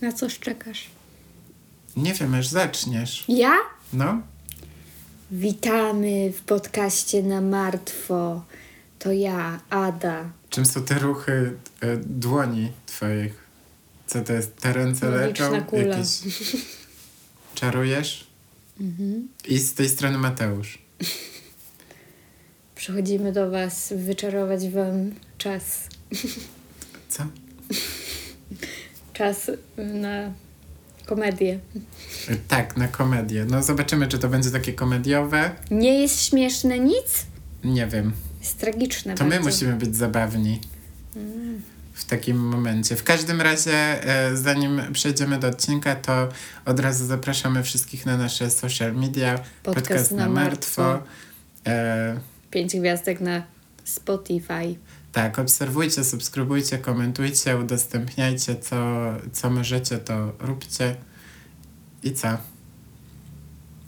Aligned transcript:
Na 0.00 0.12
coś 0.12 0.38
czekasz? 0.38 0.90
Nie 1.96 2.14
wiem, 2.14 2.34
aż 2.34 2.46
zaczniesz. 2.48 3.24
Ja? 3.28 3.56
No? 3.92 4.20
Witamy 5.30 6.32
w 6.32 6.40
podcaście 6.42 7.22
na 7.22 7.40
martwo. 7.40 8.44
To 8.98 9.12
ja, 9.12 9.60
Ada. 9.70 10.30
Czym 10.50 10.66
są 10.66 10.82
te 10.82 10.98
ruchy 10.98 11.56
e, 11.80 11.96
dłoni 11.96 12.72
twoich? 12.86 13.32
Co 14.06 14.20
to 14.20 14.32
jest? 14.32 14.56
Te 14.56 14.72
ręce 14.72 15.10
Magiczna 15.10 15.48
leczą? 15.48 15.66
kula. 15.66 15.82
Jakieś... 15.82 16.20
Czarujesz? 17.54 18.26
I 19.48 19.58
z 19.58 19.74
tej 19.74 19.88
strony 19.88 20.18
Mateusz. 20.18 20.78
Przychodzimy 22.82 23.32
do 23.32 23.50
Was 23.50 23.92
wyczarować 23.96 24.68
Wam 24.68 25.10
czas. 25.38 25.88
Co? 27.08 27.22
Czas 29.12 29.50
na 29.76 30.32
komedię. 31.06 31.58
Tak, 32.48 32.76
na 32.76 32.88
komedię. 32.88 33.46
No 33.50 33.62
zobaczymy, 33.62 34.08
czy 34.08 34.18
to 34.18 34.28
będzie 34.28 34.50
takie 34.50 34.72
komediowe. 34.72 35.50
Nie 35.70 36.00
jest 36.02 36.24
śmieszne 36.24 36.78
nic? 36.78 37.26
Nie 37.64 37.86
wiem. 37.86 38.12
Jest 38.40 38.58
tragiczne 38.58 39.14
To 39.14 39.24
my 39.24 39.30
bardzo. 39.30 39.44
musimy 39.46 39.72
być 39.72 39.96
zabawni. 39.96 40.60
W 41.92 42.04
takim 42.04 42.36
momencie. 42.36 42.96
W 42.96 43.04
każdym 43.04 43.40
razie, 43.40 44.04
e, 44.04 44.36
zanim 44.36 44.80
przejdziemy 44.92 45.38
do 45.38 45.48
odcinka, 45.48 45.96
to 45.96 46.28
od 46.64 46.80
razu 46.80 47.06
zapraszamy 47.06 47.62
wszystkich 47.62 48.06
na 48.06 48.16
nasze 48.16 48.50
social 48.50 48.94
media. 48.94 49.38
Podcast 49.62 50.12
na 50.12 50.28
martwo. 50.28 51.02
E, 51.66 52.31
Pięć 52.52 52.76
gwiazdek 52.76 53.20
na 53.20 53.42
Spotify. 53.84 54.76
tak, 55.12 55.38
obserwujcie, 55.38 56.04
subskrybujcie, 56.04 56.78
komentujcie, 56.78 57.56
udostępniajcie, 57.58 58.56
co, 58.56 58.76
co 59.32 59.50
możecie, 59.50 59.98
to 59.98 60.32
róbcie. 60.38 60.96
I 62.02 62.12
co? 62.12 62.28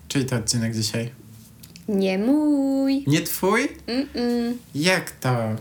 Czyli 0.08 0.24
to 0.24 0.36
odcinek 0.36 0.74
dzisiaj? 0.74 1.10
Nie 1.88 2.18
mój. 2.18 3.04
Nie 3.06 3.20
twój? 3.22 3.68
Mm-mm. 3.86 4.54
Jak 4.74 5.10
to? 5.10 5.56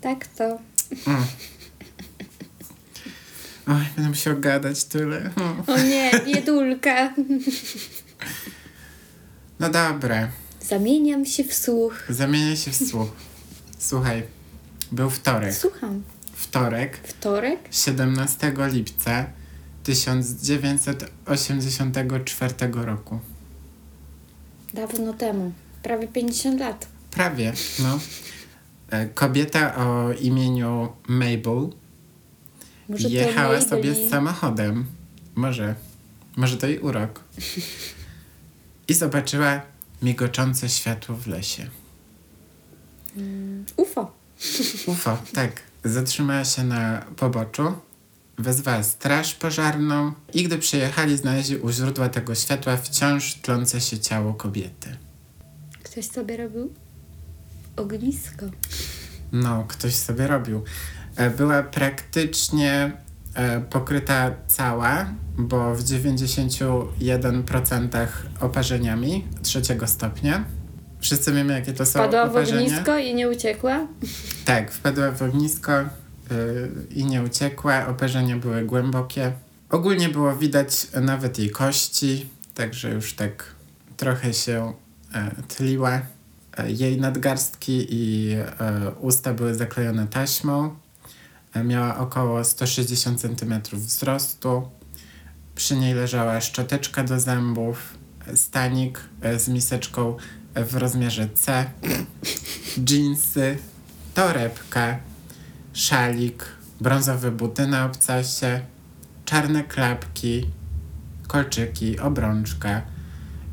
Tak 0.00 0.26
to. 0.26 0.58
Mm. 1.06 1.24
Oj, 3.66 3.84
będę 3.96 4.08
musiał 4.08 4.40
gadać 4.40 4.84
tyle. 4.84 5.16
Mm. 5.16 5.62
O 5.66 5.78
nie, 5.78 6.10
biedulka. 6.26 7.14
No 9.60 9.70
dobra, 9.70 10.28
Zamieniam 10.68 11.24
się 11.26 11.44
w 11.44 11.54
słuch. 11.54 12.04
zamienię 12.08 12.56
się 12.56 12.70
w 12.70 12.76
słuch. 12.76 13.08
Słuchaj, 13.78 14.22
był 14.92 15.10
wtorek. 15.10 15.54
Słucham. 15.54 16.02
Wtorek, 16.32 16.96
Wtorek? 17.04 17.58
17 17.70 18.52
lipca 18.72 19.26
1984 19.84 22.54
roku. 22.72 23.18
Dawno 24.74 25.12
temu. 25.12 25.52
Prawie 25.82 26.08
50 26.08 26.60
lat. 26.60 26.86
Prawie, 27.10 27.52
no. 27.82 27.98
E, 28.90 29.06
Kobieta 29.06 29.76
o 29.76 30.12
imieniu 30.12 30.88
Mabel 31.08 31.68
Może 32.88 33.08
jechała 33.08 33.48
Maybelline? 33.52 33.68
sobie 33.70 33.94
z 33.94 34.10
samochodem. 34.10 34.84
Może. 35.34 35.74
Może 36.36 36.56
to 36.56 36.66
jej 36.66 36.78
urok. 36.78 37.24
I 38.88 38.94
zobaczyła 38.94 39.62
migoczące 40.02 40.68
światło 40.68 41.14
w 41.16 41.26
lesie. 41.26 41.66
UFO. 43.76 44.12
UFO, 44.92 45.18
tak. 45.34 45.62
Zatrzymała 45.84 46.44
się 46.44 46.64
na 46.64 47.04
poboczu, 47.16 47.72
wezwała 48.38 48.82
straż 48.82 49.34
pożarną 49.34 50.12
i 50.34 50.42
gdy 50.44 50.58
przyjechali, 50.58 51.16
znaleźli 51.16 51.56
u 51.56 51.70
źródła 51.70 52.08
tego 52.08 52.34
światła 52.34 52.76
wciąż 52.76 53.34
tlące 53.34 53.80
się 53.80 53.98
ciało 53.98 54.34
kobiety. 54.34 54.96
Ktoś 55.82 56.06
sobie 56.06 56.36
robił 56.36 56.72
ognisko. 57.76 58.46
No, 59.32 59.64
ktoś 59.68 59.94
sobie 59.94 60.26
robił. 60.26 60.64
E, 61.16 61.30
Była 61.30 61.62
praktycznie 61.62 62.92
pokryta 63.70 64.30
cała, 64.46 65.06
bo 65.38 65.74
w 65.74 65.82
91% 65.82 67.88
oparzeniami 68.40 69.24
trzeciego 69.42 69.86
stopnia. 69.86 70.44
Wszyscy 71.00 71.32
wiemy, 71.32 71.52
jakie 71.52 71.72
to 71.72 71.86
są 71.86 71.98
Wpadła 71.98 72.26
w 72.26 72.30
oparzenia. 72.30 72.60
ognisko 72.60 72.98
i 72.98 73.14
nie 73.14 73.30
uciekła. 73.30 73.86
Tak, 74.44 74.72
wpadła 74.72 75.10
w 75.12 75.22
ognisko 75.22 75.80
y, 75.80 75.86
i 76.90 77.04
nie 77.04 77.22
uciekła. 77.22 77.86
Oparzenia 77.86 78.36
były 78.36 78.64
głębokie. 78.64 79.32
Ogólnie 79.70 80.08
było 80.08 80.36
widać 80.36 80.86
nawet 81.00 81.38
jej 81.38 81.50
kości, 81.50 82.26
także 82.54 82.90
już 82.90 83.14
tak 83.14 83.44
trochę 83.96 84.34
się 84.34 84.72
e, 85.14 85.30
tliła. 85.48 86.00
E, 86.58 86.70
jej 86.72 87.00
nadgarstki 87.00 87.86
i 87.90 88.32
e, 88.34 88.46
usta 89.00 89.34
były 89.34 89.54
zaklejone 89.54 90.06
taśmą. 90.06 90.74
Miała 91.64 91.98
około 91.98 92.44
160 92.44 93.20
cm 93.20 93.60
wzrostu. 93.72 94.68
Przy 95.54 95.76
niej 95.76 95.94
leżała 95.94 96.40
szczoteczka 96.40 97.04
do 97.04 97.20
zębów, 97.20 97.98
stanik 98.34 99.00
e, 99.22 99.38
z 99.38 99.48
miseczką 99.48 100.16
w 100.54 100.76
rozmiarze 100.76 101.28
C, 101.34 101.64
dżinsy, 102.84 103.58
torebka, 104.14 104.98
szalik, 105.72 106.44
brązowe 106.80 107.30
buty 107.30 107.66
na 107.66 107.84
obcasie, 107.84 108.60
czarne 109.24 109.64
klapki, 109.64 110.46
kolczyki, 111.26 111.98
obrączka 111.98 112.82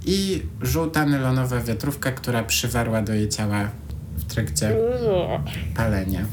i 0.05 0.43
żółta 0.61 1.05
nylonowa 1.05 1.59
wiatrówka, 1.59 2.11
która 2.11 2.43
przywarła 2.43 3.01
do 3.01 3.13
jej 3.13 3.29
ciała 3.29 3.69
w 4.17 4.23
trakcie 4.23 4.75
palenia. 5.75 6.25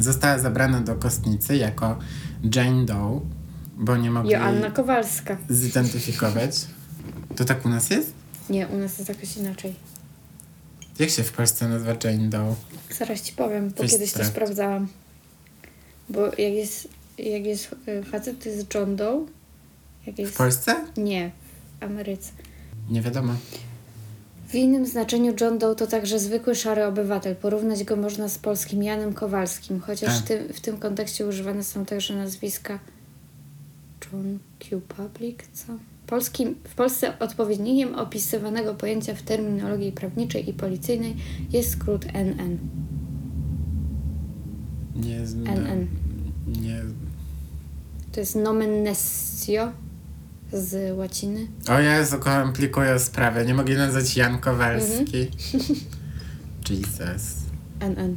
Została 0.00 0.38
zabrana 0.38 0.80
do 0.80 0.94
kostnicy 0.94 1.56
jako 1.56 1.98
Jane 2.54 2.84
Doe, 2.84 3.20
bo 3.76 3.96
nie 3.96 4.10
mogli 4.10 4.30
Joanna 4.32 4.70
Kowalska. 4.70 5.36
zidentyfikować. 5.48 6.66
To 7.36 7.44
tak 7.44 7.66
u 7.66 7.68
nas 7.68 7.90
jest? 7.90 8.12
Nie, 8.50 8.68
u 8.68 8.76
nas 8.78 8.98
jest 8.98 9.08
jakoś 9.08 9.36
inaczej. 9.36 9.74
Jak 10.98 11.10
się 11.10 11.22
w 11.22 11.32
Polsce 11.32 11.68
nazywa 11.68 11.92
Jane 12.04 12.28
Doe? 12.28 12.54
Zaraz 12.98 13.22
ci 13.22 13.32
powiem, 13.32 13.68
bo 13.70 13.82
Weź 13.82 13.90
kiedyś 13.90 14.08
to 14.08 14.14
sprawdź. 14.14 14.30
sprawdzałam. 14.32 14.88
Bo 16.08 16.26
jak 16.26 16.38
jest, 16.38 16.88
jak 17.18 17.44
jest 17.44 17.76
y, 17.88 18.02
facet, 18.04 18.42
to 18.42 18.48
jest 18.48 18.74
John 18.74 18.96
Doe. 18.96 19.26
Jak 20.06 20.16
W 20.16 20.18
jest... 20.18 20.36
Polsce? 20.36 20.76
Nie, 20.96 21.30
w 21.80 21.84
Ameryce. 21.84 22.32
Nie 22.90 23.02
wiadomo. 23.02 23.32
W 24.50 24.54
innym 24.54 24.86
znaczeniu 24.86 25.34
John 25.40 25.58
Doe 25.58 25.74
to 25.74 25.86
także 25.86 26.18
zwykły 26.18 26.54
szary 26.54 26.84
obywatel. 26.84 27.36
Porównać 27.36 27.84
go 27.84 27.96
można 27.96 28.28
z 28.28 28.38
polskim 28.38 28.82
Janem 28.82 29.12
Kowalskim, 29.14 29.80
chociaż 29.80 30.10
A. 30.10 30.20
w 30.20 30.22
tym, 30.22 30.52
w 30.52 30.60
tym 30.60 30.78
kontekście 30.78 31.26
używane 31.26 31.64
są 31.64 31.84
także 31.84 32.16
nazwiska 32.16 32.78
John 34.04 34.38
Q. 34.58 34.80
Public, 34.80 35.38
co? 35.52 35.72
Polskim, 36.06 36.54
w 36.64 36.74
Polsce 36.74 37.18
odpowiednikiem 37.18 37.94
opisywanego 37.94 38.74
pojęcia 38.74 39.14
w 39.14 39.22
terminologii 39.22 39.92
prawniczej 39.92 40.50
i 40.50 40.52
policyjnej 40.52 41.16
jest 41.52 41.70
skrót 41.70 42.04
NN. 42.14 42.58
Nie 44.96 45.26
znam. 45.26 45.54
NN. 45.54 45.86
Nie. 46.62 46.82
To 48.12 48.20
jest 48.20 48.36
nomen 48.36 48.82
nessio 48.82 49.72
z 50.52 50.96
łaciny. 50.98 51.46
O 51.68 51.78
Jezu, 51.78 52.18
komplikuję 52.18 52.98
sprawę. 52.98 53.44
Nie 53.46 53.54
mogli 53.54 53.76
nazwać 53.76 54.16
Jan 54.16 54.38
Kowalski. 54.38 55.30
Jesus. 56.70 57.34
NN. 57.80 58.16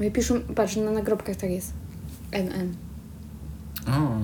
No 0.00 0.04
i 0.04 0.10
piszą, 0.10 0.40
patrz, 0.40 0.76
na 0.76 0.90
nagrobkach 0.90 1.36
tak 1.36 1.50
jest. 1.50 1.72
NN. 2.32 2.74
O. 3.86 4.18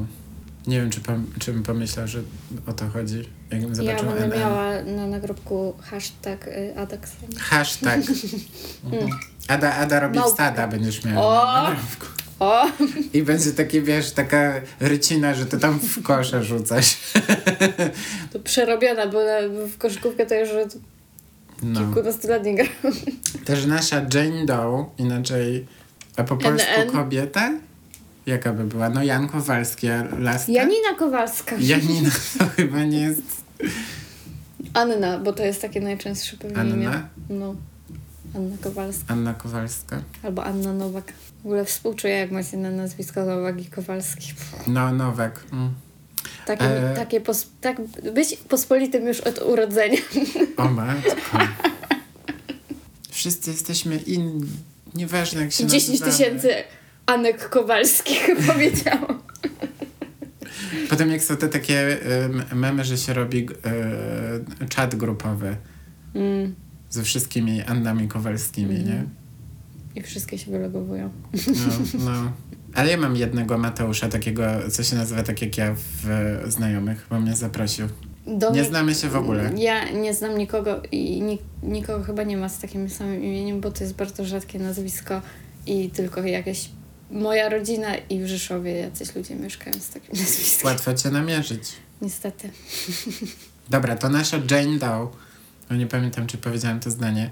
Nie 0.66 0.80
wiem, 0.80 0.90
czy, 0.90 1.00
pom- 1.00 1.24
czy 1.38 1.52
bym 1.52 1.62
pomyślał, 1.62 2.06
że 2.08 2.22
o 2.66 2.72
to 2.72 2.88
chodzi. 2.88 3.28
Jakbym 3.50 3.68
Ja 3.70 3.74
zobaczył 3.74 4.06
będę 4.08 4.24
NN. 4.24 4.38
miała 4.38 4.82
na 4.82 5.06
nagrobku 5.06 5.74
hashtag 5.82 6.46
y. 6.48 6.74
Hashtag. 7.38 8.00
Mhm. 8.92 9.10
Ada, 9.48 9.74
Ada 9.74 10.00
robi 10.00 10.18
Małpka. 10.18 10.30
wstada, 10.32 10.68
będziesz 10.68 11.04
miała. 11.04 11.26
O! 11.26 11.62
na. 11.70 11.76
O! 12.44 12.66
I 13.12 13.22
będzie 13.22 13.52
taki, 13.52 13.82
wiesz, 13.82 14.10
taka 14.10 14.60
rycina, 14.80 15.34
że 15.34 15.46
ty 15.46 15.58
tam 15.58 15.78
w 15.80 16.02
kosze 16.02 16.44
rzucasz. 16.44 16.96
To 18.32 18.40
przerobiona, 18.40 19.06
bo 19.06 19.18
w 19.68 19.78
koszykówkę 19.78 20.26
to 20.26 20.34
już 20.34 20.48
No. 21.62 21.80
kilkunastu 21.80 22.28
lat 22.28 22.44
nie 22.44 22.54
gra. 22.54 22.64
Też 23.44 23.66
nasza 23.66 23.96
Jane 24.14 24.46
Doe, 24.46 24.86
inaczej, 24.98 25.66
a 26.16 26.22
po 26.24 26.36
polsku 26.36 26.70
NN. 26.80 26.90
kobieta? 26.90 27.52
Jaka 28.26 28.52
by 28.52 28.64
była? 28.64 28.88
No 28.88 29.02
Jan 29.04 29.28
Kowalski, 29.28 29.86
laska? 30.18 30.52
Janina 30.52 30.94
Kowalska. 30.98 31.56
Janina 31.58 32.10
to 32.38 32.44
chyba 32.56 32.84
nie 32.84 33.00
jest... 33.00 33.22
Anna, 34.74 35.18
bo 35.18 35.32
to 35.32 35.42
jest 35.44 35.62
takie 35.62 35.80
najczęstsze 35.80 36.36
pewnie 36.36 36.70
imię. 36.70 36.88
Anna? 36.88 37.08
No. 37.30 37.54
Anna 38.34 38.56
Kowalska. 38.62 39.04
Anna 39.12 39.34
Kowalska. 39.34 40.02
Albo 40.22 40.44
Anna 40.44 40.72
Nowak. 40.72 41.12
W 41.42 41.46
ogóle 41.46 41.64
współczuję, 41.64 42.14
jak 42.18 42.30
macie 42.30 42.56
na 42.56 42.70
nazwisko 42.70 43.24
Nowak 43.24 43.60
i 43.60 43.66
Kowalski. 43.66 44.32
No, 44.66 44.92
Nowak. 44.92 45.44
Mm. 45.52 45.70
Takie, 46.46 46.90
E. 46.90 46.94
takie 46.96 47.20
pos, 47.20 47.46
tak, 47.60 47.76
być 48.14 48.36
pospolitym 48.48 49.06
już 49.06 49.20
od 49.20 49.42
urodzenia. 49.42 49.98
O 50.56 50.68
matko. 50.68 51.38
Wszyscy 53.10 53.50
jesteśmy 53.50 53.96
inni. 53.96 54.46
Nieważne 54.94 55.40
jak 55.40 55.52
się 55.52 55.66
10 55.66 55.88
nazywamy. 56.00 56.12
tysięcy 56.12 56.48
Anek 57.06 57.48
Kowalskich 57.48 58.28
powiedziałam. 58.46 59.22
Potem 60.90 61.10
jak 61.10 61.22
są 61.22 61.36
te 61.36 61.48
takie 61.48 61.98
y, 62.52 62.54
memy, 62.54 62.84
że 62.84 62.98
się 62.98 63.12
robi 63.14 63.48
y, 64.62 64.68
czat 64.68 64.94
grupowy 64.94 65.56
Mm. 66.14 66.54
Ze 66.94 67.02
wszystkimi 67.02 67.62
Annami 67.62 68.08
Kowalskimi, 68.08 68.76
Mhm. 68.76 68.88
nie? 68.98 69.04
I 70.00 70.02
wszystkie 70.02 70.38
się 70.38 70.50
wylogowują. 70.50 71.10
No, 71.46 72.10
no. 72.10 72.32
Ale 72.74 72.90
ja 72.90 72.96
mam 72.96 73.16
jednego 73.16 73.58
Mateusza, 73.58 74.08
takiego, 74.08 74.42
co 74.70 74.82
się 74.82 74.96
nazywa 74.96 75.22
tak 75.22 75.42
jak 75.42 75.58
ja 75.58 75.74
w 76.02 76.08
e, 76.10 76.50
znajomych, 76.50 77.06
bo 77.10 77.20
mnie 77.20 77.36
zaprosił. 77.36 77.86
Do 78.26 78.50
Nie 78.50 78.64
znamy 78.64 78.94
się 78.94 79.08
w 79.08 79.16
ogóle. 79.16 79.52
Ja 79.58 79.90
nie 79.90 80.14
znam 80.14 80.38
nikogo 80.38 80.82
i 80.92 81.22
nik- 81.22 81.42
nikogo 81.62 82.04
chyba 82.04 82.22
nie 82.22 82.36
ma 82.36 82.48
z 82.48 82.58
takim 82.58 82.90
samym 82.90 83.24
imieniem, 83.24 83.60
bo 83.60 83.70
to 83.70 83.84
jest 83.84 83.96
bardzo 83.96 84.24
rzadkie 84.24 84.58
nazwisko 84.58 85.22
i 85.66 85.90
tylko 85.90 86.22
jakieś 86.22 86.70
moja 87.10 87.48
rodzina 87.48 87.96
i 87.96 88.20
w 88.22 88.26
Rzeszowie 88.26 88.72
jacyś 88.72 89.14
ludzie 89.14 89.36
mieszkają 89.36 89.80
z 89.80 89.88
takim 89.90 90.10
nazwiskiem. 90.20 90.66
Łatwo 90.70 90.94
cię 90.94 91.10
namierzyć. 91.10 91.72
Niestety. 92.02 92.50
Dobra, 93.70 93.96
to 93.96 94.08
nasza 94.08 94.36
Jane 94.50 94.78
Doe, 94.78 95.08
no 95.70 95.76
nie 95.76 95.86
pamiętam 95.86 96.26
czy 96.26 96.38
powiedziałem 96.38 96.80
to 96.80 96.90
zdanie, 96.90 97.30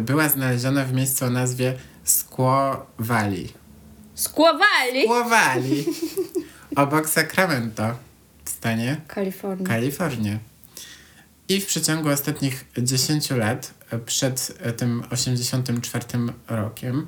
była 0.00 0.28
znaleziona 0.28 0.84
w 0.84 0.92
miejscu 0.92 1.24
o 1.24 1.30
nazwie. 1.30 1.74
Skłowali! 2.04 3.48
Squaw 4.14 5.30
Valley! 5.30 5.84
Obok 6.76 7.08
Sacramento 7.08 7.96
w 8.44 8.50
stanie 8.50 9.00
Kalifornia. 9.08 9.66
Kalifornia. 9.66 10.38
I 11.48 11.60
w 11.60 11.66
przeciągu 11.66 12.08
ostatnich 12.08 12.64
10 12.78 13.30
lat, 13.30 13.74
przed 14.06 14.58
tym 14.76 15.02
84 15.10 16.04
rokiem, 16.48 17.06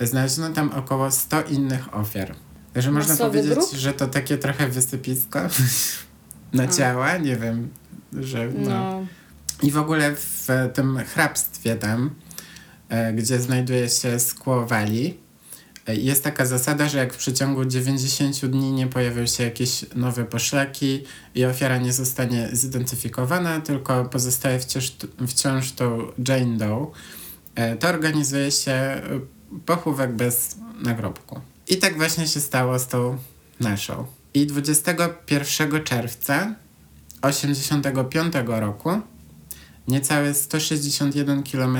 znaleziono 0.00 0.54
tam 0.54 0.70
około 0.72 1.10
100 1.10 1.42
innych 1.42 1.96
ofiar. 1.96 2.34
Także 2.74 2.90
można 2.90 3.16
powiedzieć, 3.16 3.70
że 3.72 3.92
to 3.92 4.06
takie 4.08 4.38
trochę 4.38 4.68
wysypisko 4.68 5.40
na 6.52 6.62
A. 6.62 6.68
ciała, 6.68 7.16
nie 7.16 7.36
wiem, 7.36 7.68
że 8.12 8.48
no. 8.48 8.70
No. 8.70 9.06
I 9.64 9.70
w 9.70 9.78
ogóle 9.78 10.16
w 10.16 10.48
tym 10.74 10.98
hrabstwie 10.98 11.76
tam, 11.76 12.10
e, 12.88 13.12
gdzie 13.12 13.40
znajduje 13.40 13.88
się 13.88 14.18
Valley, 14.66 15.18
e, 15.86 15.96
jest 15.96 16.24
taka 16.24 16.46
zasada, 16.46 16.88
że 16.88 16.98
jak 16.98 17.14
w 17.14 17.16
przeciągu 17.16 17.64
90 17.64 18.48
dni 18.48 18.72
nie 18.72 18.86
pojawią 18.86 19.26
się 19.26 19.44
jakieś 19.44 19.84
nowe 19.94 20.24
poszlaki 20.24 21.04
i 21.34 21.44
ofiara 21.44 21.78
nie 21.78 21.92
zostanie 21.92 22.48
zidentyfikowana, 22.52 23.60
tylko 23.60 24.04
pozostaje 24.04 24.58
wciąż, 24.58 24.92
wciąż 25.28 25.72
tą 25.72 25.98
Jane 26.28 26.56
Doe, 26.56 26.90
e, 27.54 27.76
to 27.76 27.88
organizuje 27.88 28.50
się 28.50 29.02
pochówek 29.66 30.12
bez 30.12 30.56
nagrobku. 30.82 31.40
I 31.68 31.76
tak 31.76 31.96
właśnie 31.96 32.26
się 32.26 32.40
stało 32.40 32.78
z 32.78 32.86
tą 32.86 33.18
naszą. 33.60 34.06
I 34.34 34.46
21 34.46 35.84
czerwca 35.84 36.54
85 37.22 38.34
roku 38.60 39.00
niecałe 39.88 40.34
161 40.34 41.42
km 41.42 41.78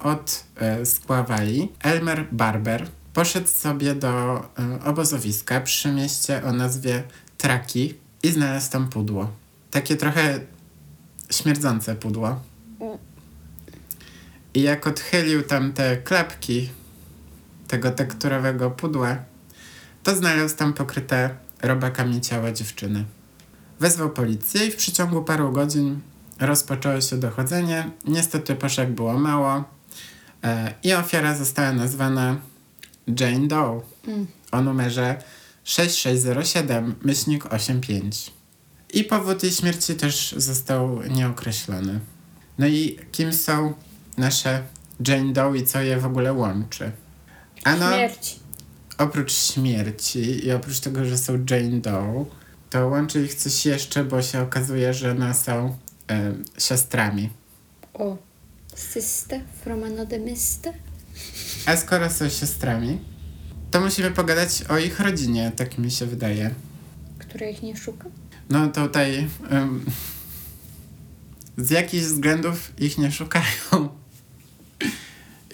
od 0.00 0.44
e, 0.56 0.86
Skławali, 0.86 1.68
Elmer 1.82 2.26
Barber 2.32 2.88
poszedł 3.14 3.48
sobie 3.48 3.94
do 3.94 4.38
e, 4.58 4.84
obozowiska 4.84 5.60
przy 5.60 5.92
mieście 5.92 6.44
o 6.44 6.52
nazwie 6.52 7.02
Traki 7.38 7.94
i 8.22 8.30
znalazł 8.30 8.70
tam 8.70 8.88
pudło. 8.88 9.30
Takie 9.70 9.96
trochę 9.96 10.40
śmierdzące 11.30 11.94
pudło. 11.94 12.40
I 14.54 14.62
jak 14.62 14.86
odchylił 14.86 15.42
tam 15.42 15.72
te 15.72 15.96
klapki 15.96 16.70
tego 17.68 17.90
tekturowego 17.90 18.70
pudła, 18.70 19.16
to 20.02 20.16
znalazł 20.16 20.56
tam 20.56 20.72
pokryte 20.72 21.30
robakami 21.62 22.20
ciała 22.20 22.52
dziewczyny. 22.52 23.04
Wezwał 23.80 24.10
policję 24.10 24.66
i 24.66 24.70
w 24.70 24.76
przeciągu 24.76 25.24
paru 25.24 25.52
godzin 25.52 26.00
rozpoczęło 26.40 27.00
się 27.00 27.16
dochodzenie. 27.16 27.90
Niestety 28.04 28.54
poszek 28.56 28.90
było 28.90 29.12
mało 29.18 29.64
e, 30.44 30.74
i 30.82 30.92
ofiara 30.94 31.34
została 31.34 31.72
nazwana 31.72 32.36
Jane 33.20 33.48
Doe 33.48 33.80
Mm. 34.08 34.26
o 34.52 34.60
numerze 34.62 35.22
6607 35.64 36.94
myślnik 37.02 37.52
85. 37.52 38.30
I 38.92 39.04
powód 39.04 39.42
jej 39.42 39.52
śmierci 39.52 39.94
też 39.94 40.34
został 40.36 41.02
nieokreślony. 41.02 42.00
No 42.58 42.66
i 42.66 42.98
kim 43.12 43.32
są 43.32 43.74
nasze 44.18 44.62
Jane 45.08 45.32
Doe 45.32 45.54
i 45.56 45.64
co 45.66 45.80
je 45.80 45.98
w 46.00 46.06
ogóle 46.06 46.32
łączy? 46.32 46.92
Ano, 47.64 47.88
Śmierć. 47.92 48.36
oprócz 48.98 49.32
śmierci 49.32 50.46
i 50.46 50.52
oprócz 50.52 50.80
tego, 50.80 51.04
że 51.04 51.18
są 51.18 51.32
Jane 51.50 51.80
Doe, 51.80 52.24
to 52.70 52.88
łączy 52.88 53.24
ich 53.24 53.34
coś 53.34 53.66
jeszcze, 53.66 54.04
bo 54.04 54.22
się 54.22 54.40
okazuje, 54.40 54.94
że 54.94 55.10
one 55.10 55.34
są 55.34 55.76
e, 56.10 56.34
siostrami. 56.58 57.30
O. 57.94 58.16
Sister 58.74 59.40
from 59.62 59.84
another 59.84 60.20
mister? 60.20 60.72
A 61.66 61.76
skoro 61.76 62.10
są 62.10 62.28
siostrami, 62.28 62.98
to 63.70 63.80
musimy 63.80 64.10
pogadać 64.10 64.62
o 64.68 64.78
ich 64.78 65.00
rodzinie, 65.00 65.52
tak 65.56 65.78
mi 65.78 65.90
się 65.90 66.06
wydaje. 66.06 66.50
Która 67.18 67.46
ich 67.46 67.62
nie 67.62 67.76
szuka? 67.76 68.08
No 68.50 68.68
tutaj 68.68 69.28
em, 69.50 69.84
z 71.58 71.70
jakichś 71.70 72.04
względów 72.04 72.72
ich 72.78 72.98
nie 72.98 73.12
szukają. 73.12 73.88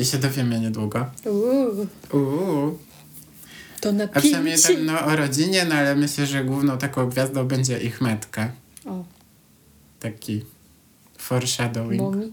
I 0.00 0.04
się 0.04 0.18
dowiemy 0.18 0.60
niedługo. 0.60 1.06
Uuu. 1.24 1.86
Uuu. 2.12 2.78
To 3.80 3.92
na 3.92 4.04
A 4.04 4.20
przynajmniej 4.20 4.58
tam 4.58 4.84
no, 4.86 5.04
o 5.04 5.16
rodzinie, 5.16 5.64
no 5.64 5.74
ale 5.74 5.96
myślę, 5.96 6.26
że 6.26 6.44
główną 6.44 6.78
taką 6.78 7.06
gwiazdą 7.06 7.48
będzie 7.48 7.78
ich 7.78 8.00
metka. 8.00 8.52
O. 8.86 9.04
Taki 10.00 10.44
foreshadowing. 11.18 12.00
Mommy. 12.02 12.32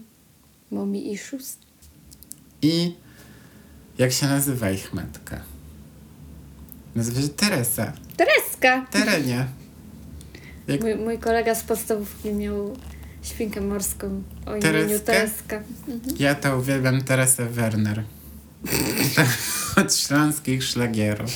Mommy 0.70 0.98
issues. 0.98 1.58
I 2.62 2.94
jak 3.98 4.12
się 4.12 4.26
nazywa 4.26 4.70
ich 4.70 4.92
matka? 4.92 5.40
Nazywa 6.94 7.20
się 7.20 7.28
Teresa. 7.28 7.92
Tereska! 8.16 8.86
Terenie. 8.90 9.46
Jak 10.68 10.80
Mój, 10.80 10.94
mój 10.94 11.18
kolega 11.18 11.54
z 11.54 11.62
podstawówki 11.62 12.32
miał 12.32 12.76
świnkę 13.22 13.60
morską 13.60 14.22
o 14.46 14.56
imieniu 14.56 14.62
Tereskę? 14.62 15.02
Tereska. 15.02 15.62
ja 16.18 16.34
to 16.34 16.58
uwielbiam 16.58 17.02
Teresę 17.02 17.46
Werner. 17.46 18.04
Od 19.80 19.94
śląskich 19.94 20.64
szlagierów. 20.64 21.30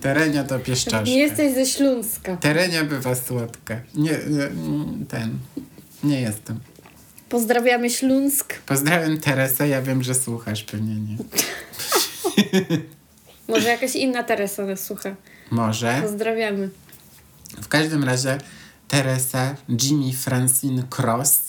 Terenia 0.00 0.44
to 0.44 0.58
pieszczoszka. 0.58 1.02
Nie 1.02 1.18
jesteś 1.18 1.54
ze 1.54 1.66
Śląska. 1.66 2.36
Terenia 2.36 2.84
bywa 2.84 3.14
słodka. 3.14 3.80
Nie, 3.94 4.10
nie, 4.10 4.48
ten. 5.08 5.38
Nie 6.04 6.20
jestem. 6.20 6.60
Pozdrawiamy 7.28 7.90
Śląsk. 7.90 8.54
Pozdrawiam 8.66 9.18
Teresę, 9.18 9.68
ja 9.68 9.82
wiem, 9.82 10.02
że 10.02 10.14
słuchasz, 10.14 10.64
pewnie 10.64 10.94
nie. 10.94 11.16
Może 13.48 13.68
jakaś 13.68 13.96
inna 13.96 14.22
Teresa 14.22 14.66
nas 14.66 14.84
słucha. 14.84 15.14
Może. 15.50 15.98
Pozdrawiamy. 16.02 16.70
W 17.62 17.68
każdym 17.68 18.04
razie 18.04 18.38
Teresa 18.88 19.54
Jimmy 19.82 20.12
Francine 20.12 20.82
Cross 20.96 21.40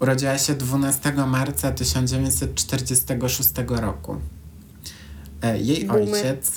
urodziła 0.00 0.38
się 0.38 0.54
12 0.54 1.12
marca 1.12 1.72
1946 1.72 3.50
roku. 3.68 4.16
E, 5.42 5.58
Jej 5.58 5.84
Boomer. 5.84 6.02
ojciec, 6.14 6.50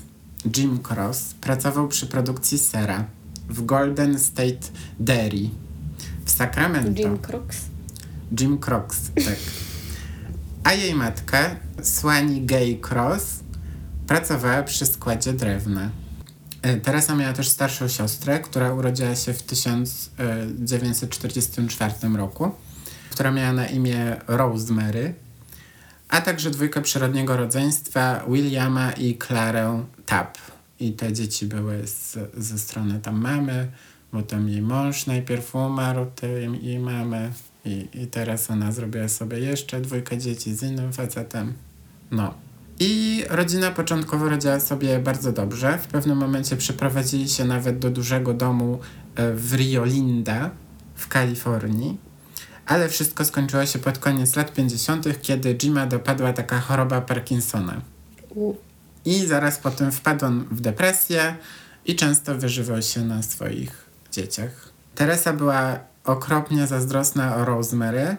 Jim 0.57 0.79
Cross, 0.89 1.33
pracował 1.41 1.87
przy 1.87 2.07
produkcji 2.07 2.57
sera 2.57 3.05
w 3.49 3.65
Golden 3.65 4.19
State 4.19 4.67
Dairy 4.99 5.49
w 6.25 6.31
Sacramento. 6.31 7.01
Jim 7.01 7.17
Crocs. 7.17 7.57
Jim 8.39 8.57
Crocs, 8.57 9.11
tak. 9.15 9.37
A 10.63 10.73
jej 10.73 10.95
matka, 10.95 11.55
Słani 11.81 12.45
Gay 12.45 12.79
Cross, 12.89 13.39
pracowała 14.07 14.63
przy 14.63 14.85
składzie 14.85 15.33
drewna. 15.33 15.89
E, 16.61 16.77
Teresa 16.77 17.15
miała 17.15 17.33
też 17.33 17.49
starszą 17.49 17.87
siostrę, 17.87 18.39
która 18.39 18.73
urodziła 18.73 19.15
się 19.15 19.33
w 19.33 19.43
1944 19.43 21.93
roku, 22.17 22.51
która 23.09 23.31
miała 23.31 23.53
na 23.53 23.67
imię 23.67 24.17
Rosemary, 24.27 25.13
a 26.11 26.21
także 26.21 26.49
dwójkę 26.49 26.81
przyrodniego 26.81 27.37
rodzeństwa 27.37 28.25
Williama 28.29 28.91
i 28.91 29.17
Clarę 29.17 29.83
Tapp. 30.05 30.37
I 30.79 30.93
te 30.93 31.13
dzieci 31.13 31.45
były 31.45 31.87
z, 31.87 32.17
ze 32.37 32.59
strony 32.59 32.99
tam 32.99 33.21
mamy, 33.21 33.71
bo 34.13 34.21
tam 34.21 34.49
jej 34.49 34.61
mąż 34.61 35.05
najpierw 35.05 35.55
umarł, 35.55 36.05
tej 36.05 36.63
jej 36.65 36.79
mamy 36.79 37.31
i, 37.65 37.87
i 37.93 38.07
teraz 38.07 38.51
ona 38.51 38.71
zrobiła 38.71 39.07
sobie 39.07 39.39
jeszcze 39.39 39.81
dwójkę 39.81 40.17
dzieci 40.17 40.55
z 40.55 40.63
innym 40.63 40.93
facetem. 40.93 41.53
No. 42.11 42.33
I 42.79 43.23
rodzina 43.29 43.71
początkowo 43.71 44.29
radziła 44.29 44.59
sobie 44.59 44.99
bardzo 44.99 45.31
dobrze. 45.31 45.77
W 45.77 45.87
pewnym 45.87 46.17
momencie 46.17 46.57
przeprowadzili 46.57 47.29
się 47.29 47.45
nawet 47.45 47.79
do 47.79 47.89
dużego 47.89 48.33
domu 48.33 48.79
e, 49.15 49.33
w 49.33 49.53
Rio 49.53 49.85
Linda 49.85 50.49
w 50.95 51.07
Kalifornii. 51.07 52.10
Ale 52.65 52.89
wszystko 52.89 53.25
skończyło 53.25 53.65
się 53.65 53.79
pod 53.79 53.97
koniec 53.97 54.35
lat 54.35 54.53
50., 54.53 55.21
kiedy 55.21 55.55
Jima 55.55 55.85
dopadła 55.87 56.33
taka 56.33 56.59
choroba 56.59 57.01
Parkinsona. 57.01 57.81
I 59.05 59.25
zaraz 59.25 59.57
potem 59.57 59.91
wpadł 59.91 60.25
on 60.25 60.45
w 60.51 60.61
depresję 60.61 61.35
i 61.85 61.95
często 61.95 62.35
wyżywał 62.37 62.81
się 62.81 63.01
na 63.01 63.23
swoich 63.23 63.85
dzieciach. 64.11 64.69
Teresa 64.95 65.33
była 65.33 65.79
okropnie 66.03 66.67
zazdrosna 66.67 67.35
o 67.35 67.45
Rosemary. 67.45 68.17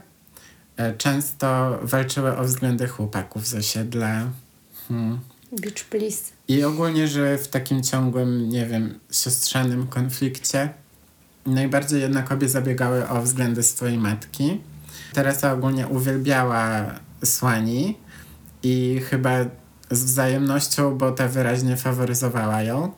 E, 0.77 0.95
Często 0.95 1.79
walczyły 1.83 2.37
o 2.37 2.45
względy 2.45 2.89
chłopaków 2.89 3.47
z 3.47 3.55
osiedla. 3.55 4.31
Hmm. 4.89 5.21
Beach 5.61 5.85
please. 5.91 6.33
I 6.49 6.65
ogólnie 6.65 7.09
żyły 7.09 7.39
w 7.39 7.49
takim 7.49 7.83
ciągłym, 7.83 8.49
nie 8.49 8.67
wiem, 8.67 8.99
siostrzanym 9.11 9.87
konflikcie. 9.87 10.75
Najbardziej 11.47 12.01
jednak 12.01 12.33
obie 12.33 12.49
zabiegały 12.49 13.09
o 13.09 13.23
względy 13.23 13.63
swojej 13.63 13.99
matki. 13.99 14.61
Teresa 15.13 15.53
ogólnie 15.53 15.87
uwielbiała 15.87 16.87
Słani 17.25 17.97
i 18.63 19.01
chyba 19.11 19.31
z 19.91 20.05
wzajemnością, 20.05 20.99
bo 20.99 21.13
ta 21.13 21.29
wyraźnie 21.29 21.77
faworyzowała 21.77 22.63
ją. 22.63 22.93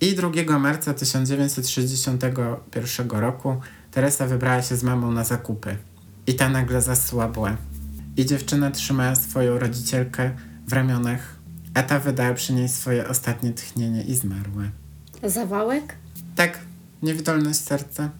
I 0.00 0.14
2 0.14 0.58
marca 0.58 0.94
1961 0.94 3.10
roku 3.10 3.56
Teresa 3.90 4.26
wybrała 4.26 4.62
się 4.62 4.76
z 4.76 4.82
mamą 4.82 5.12
na 5.12 5.24
zakupy. 5.24 5.76
I 6.26 6.34
ta 6.34 6.48
nagle 6.48 6.82
zasłabła. 6.82 7.56
I 8.16 8.26
dziewczyna 8.26 8.70
trzymała 8.70 9.14
swoją 9.14 9.58
rodzicielkę 9.58 10.30
w 10.66 10.72
ramionach, 10.72 11.36
a 11.74 11.82
ta 11.82 12.00
wydała 12.00 12.34
przy 12.34 12.52
niej 12.52 12.68
swoje 12.68 13.08
ostatnie 13.08 13.52
tchnienie 13.52 14.02
i 14.02 14.14
zmarła. 14.14 14.62
Zawałek? 15.22 15.96
Tak, 16.36 16.58
niewydolność 17.04 17.60
serca. 17.60 18.10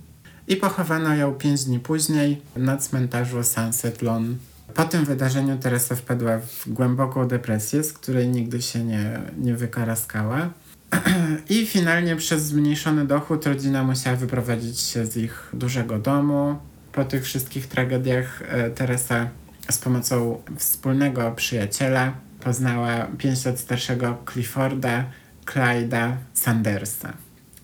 I 0.48 0.56
pochowano 0.56 1.14
ją 1.14 1.34
pięć 1.34 1.64
dni 1.64 1.80
później 1.80 2.42
na 2.56 2.76
cmentarzu 2.76 3.42
Sunset 3.42 4.02
Lawn. 4.02 4.36
Po 4.74 4.84
tym 4.84 5.04
wydarzeniu 5.04 5.58
Teresa 5.58 5.94
wpadła 5.94 6.38
w 6.38 6.68
głęboką 6.68 7.28
depresję, 7.28 7.84
z 7.84 7.92
której 7.92 8.28
nigdy 8.28 8.62
się 8.62 8.84
nie, 8.84 9.20
nie 9.38 9.54
wykaraskała. 9.54 10.50
I 11.50 11.66
finalnie 11.66 12.16
przez 12.16 12.42
zmniejszony 12.42 13.06
dochód 13.06 13.46
rodzina 13.46 13.84
musiała 13.84 14.16
wyprowadzić 14.16 14.80
się 14.80 15.06
z 15.06 15.16
ich 15.16 15.50
dużego 15.52 15.98
domu. 15.98 16.56
Po 16.92 17.04
tych 17.04 17.24
wszystkich 17.24 17.66
tragediach 17.66 18.42
e, 18.48 18.70
Teresa 18.70 19.28
z 19.70 19.78
pomocą 19.78 20.42
wspólnego 20.58 21.32
przyjaciela 21.32 22.12
poznała 22.40 23.06
5 23.18 23.44
lat 23.44 23.58
starszego 23.58 24.18
Clifforda 24.32 25.04
Clyda 25.46 26.16
Sandersa. 26.34 27.12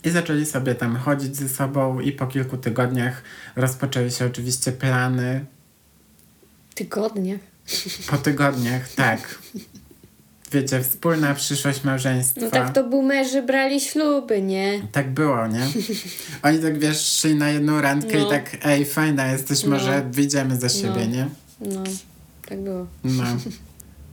I 0.04 0.10
zaczęli 0.10 0.46
sobie 0.46 0.74
tam 0.74 0.96
chodzić 0.96 1.36
ze 1.36 1.48
sobą 1.48 2.00
i 2.00 2.12
po 2.12 2.26
kilku 2.26 2.56
tygodniach 2.56 3.22
rozpoczęły 3.56 4.10
się 4.10 4.26
oczywiście 4.26 4.72
plany. 4.72 5.44
Tygodnie. 6.74 7.38
Po 8.06 8.16
tygodniach, 8.18 8.88
tak. 8.92 9.38
Wiecie, 10.52 10.82
wspólna 10.82 11.34
przyszłość 11.34 11.84
małżeństwa. 11.84 12.40
No 12.40 12.50
tak 12.50 12.72
to 12.74 12.84
boomerzy 12.84 13.42
brali 13.42 13.80
śluby, 13.80 14.42
nie? 14.42 14.82
Tak 14.92 15.10
było, 15.10 15.46
nie? 15.46 15.66
Oni 16.42 16.58
tak 16.58 16.78
wiesz, 16.78 17.00
szli 17.06 17.34
na 17.34 17.50
jedną 17.50 17.80
randkę 17.80 18.18
No. 18.18 18.26
i 18.26 18.30
tak, 18.30 18.56
ej, 18.62 18.84
fajna 18.84 19.32
jesteś, 19.32 19.64
No. 19.64 19.70
może 19.70 20.04
wyjdziemy 20.10 20.56
za 20.56 20.68
siebie, 20.68 21.06
No. 21.08 21.14
nie? 21.16 21.28
No, 21.60 21.82
tak 22.48 22.60
było. 22.60 22.86
No. 23.04 23.24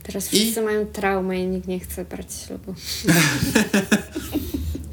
Teraz 0.04 0.34
I- 0.34 0.38
wszyscy 0.40 0.62
mają 0.62 0.86
traumę 0.86 1.40
i 1.40 1.48
nikt 1.48 1.68
nie 1.68 1.80
chce 1.80 2.06
brać 2.06 2.28
ślubu. 2.48 2.76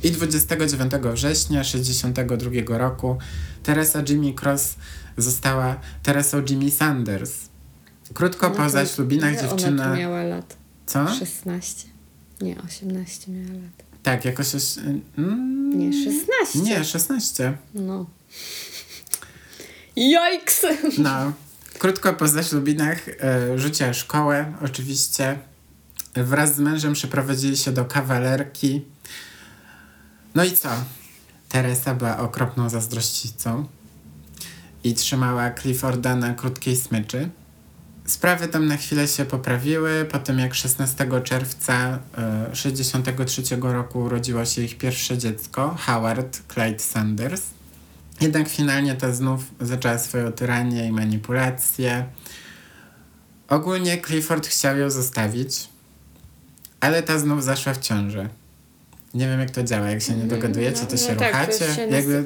I 0.05 0.11
29 0.11 0.93
września 1.15 1.63
1962 1.65 2.79
roku 2.79 3.19
Teresa 3.63 4.03
Jimmy 4.09 4.35
Cross 4.43 4.75
została 5.19 5.81
Teresą 6.03 6.43
Jimmy 6.51 6.71
Sanders. 6.71 7.33
Krótko 8.15 8.49
No 8.49 8.55
po 8.55 8.71
zaślubinach 8.71 9.33
Ona 9.39 9.43
dziewczyna... 9.49 9.91
tu 9.91 9.97
miała 9.99 10.23
lat. 10.23 10.57
Co? 10.87 11.15
16. 11.15 11.89
Nie, 12.41 12.57
18 12.63 13.33
miała 13.33 13.53
lat. 13.63 13.85
Tak, 14.03 14.25
jakoś... 14.25 14.55
oś- 14.55 14.79
Mm, 15.19 15.79
Nie, 15.79 15.93
16. 16.05 16.59
Nie, 16.59 16.85
16. 16.85 17.57
No. 17.75 18.07
Jajks! 19.97 20.63
No. 20.99 21.33
Krótko 21.79 22.13
po 22.15 22.29
zaślubinach 22.29 23.09
e, 23.09 23.59
rzuciła 23.59 23.93
szkołę, 23.93 24.53
oczywiście. 24.65 25.39
Wraz 26.15 26.55
z 26.57 26.59
mężem 26.59 26.93
przeprowadzili 26.93 27.57
się 27.57 27.73
do 27.73 27.85
kawalerki. 27.85 28.85
No 30.35 30.45
i 30.45 30.53
co? 30.53 30.69
Teresa 31.49 31.95
była 31.95 32.19
okropną 32.19 32.69
zazdrościcą 32.69 33.67
i 34.85 34.95
trzymała 34.95 35.51
Clifforda 35.51 36.17
na 36.17 36.35
krótkiej 36.35 36.77
smyczy. 36.77 37.31
Sprawy 38.07 38.49
tam 38.49 38.67
na 38.67 38.77
chwilę 38.77 39.09
się 39.09 39.25
poprawiły, 39.25 40.05
po 40.05 40.19
tym 40.19 40.39
jak 40.39 40.55
16 40.55 41.23
czerwca 41.25 41.99
e, 42.19 42.57
63 42.57 43.43
roku 43.61 43.99
urodziło 44.01 44.45
się 44.45 44.63
ich 44.63 44.79
pierwsze 44.79 45.19
dziecko, 45.19 45.77
Howard 45.79 46.43
Clyde 46.55 46.79
Sanders. 46.79 47.43
Jednak 48.21 48.49
finalnie 48.49 48.95
ta 48.95 49.13
znów 49.13 49.41
zaczęła 49.61 49.99
swoją 49.99 50.33
tyranię 50.33 50.87
i 50.87 50.93
manipulację. 50.93 52.05
Ogólnie 53.49 54.03
Clifford 54.03 54.47
chciał 54.47 54.77
ją 54.77 54.91
zostawić, 54.91 55.69
ale 56.81 57.03
ta 57.03 57.19
znów 57.19 57.45
zaszła 57.45 57.75
w 57.75 57.79
ciążę. 57.79 58.29
Nie 59.15 59.29
wiem 59.29 59.41
jak 59.41 59.51
to 59.51 59.63
działa, 59.63 59.91
jak 59.91 60.03
się 60.03 60.15
nie 60.15 60.25
dogadujecie, 60.25 60.81
to 60.81 60.93
no 60.93 60.97
się 60.97 61.17
tak, 61.17 61.33
to 61.33 61.53
ruchacie. 61.53 61.75
się 61.75 61.83
Jakby, 61.83 62.25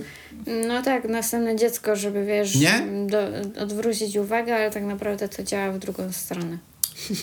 No 0.69 0.83
tak, 0.83 1.05
następne 1.05 1.57
dziecko, 1.57 1.97
żeby 1.97 2.25
wiesz, 2.25 2.55
Nie? 2.55 2.87
Do, 3.07 3.19
odwrócić 3.63 4.17
uwagę, 4.17 4.57
ale 4.57 4.71
tak 4.71 4.83
naprawdę 4.83 5.29
to 5.29 5.43
działa 5.43 5.73
w 5.73 5.79
drugą 5.79 6.13
stronę. 6.13 6.59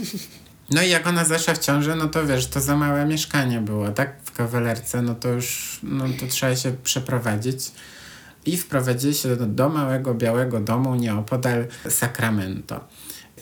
no 0.71 0.81
i 0.81 0.89
jak 0.89 1.07
ona 1.07 1.25
zaszła 1.25 1.53
w 1.53 1.59
ciążę, 1.59 1.95
no 1.95 2.07
to 2.07 2.25
wiesz, 2.25 2.47
to 2.47 2.61
za 2.61 2.75
małe 2.77 3.05
mieszkanie 3.05 3.59
było, 3.59 3.89
tak? 3.89 4.15
W 4.23 4.31
kawalerce, 4.31 5.01
no 5.01 5.15
to 5.15 5.29
już, 5.29 5.79
no 5.83 6.05
to 6.19 6.27
trzeba 6.27 6.55
się 6.55 6.71
przeprowadzić. 6.83 7.71
I 8.45 8.57
wprowadzili 8.57 9.13
się 9.13 9.35
do, 9.35 9.45
do 9.45 9.69
małego 9.69 10.13
białego 10.13 10.59
domu 10.59 10.95
nieopodal 10.95 11.67
Sacramento. 11.89 12.87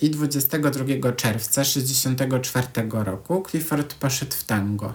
I 0.01 0.09
22 0.09 1.11
czerwca 1.11 1.63
64 1.63 2.67
roku 2.91 3.43
Clifford 3.49 3.93
poszedł 3.93 4.35
w 4.35 4.43
tango. 4.43 4.93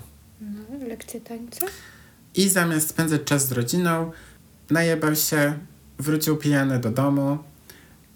Lekcje 0.88 1.20
tańca? 1.20 1.66
I 2.34 2.48
zamiast 2.48 2.88
spędzać 2.88 3.24
czas 3.24 3.48
z 3.48 3.52
rodziną, 3.52 4.12
najebał 4.70 5.16
się, 5.16 5.58
wrócił 5.98 6.36
pijany 6.36 6.78
do 6.78 6.90
domu. 6.90 7.38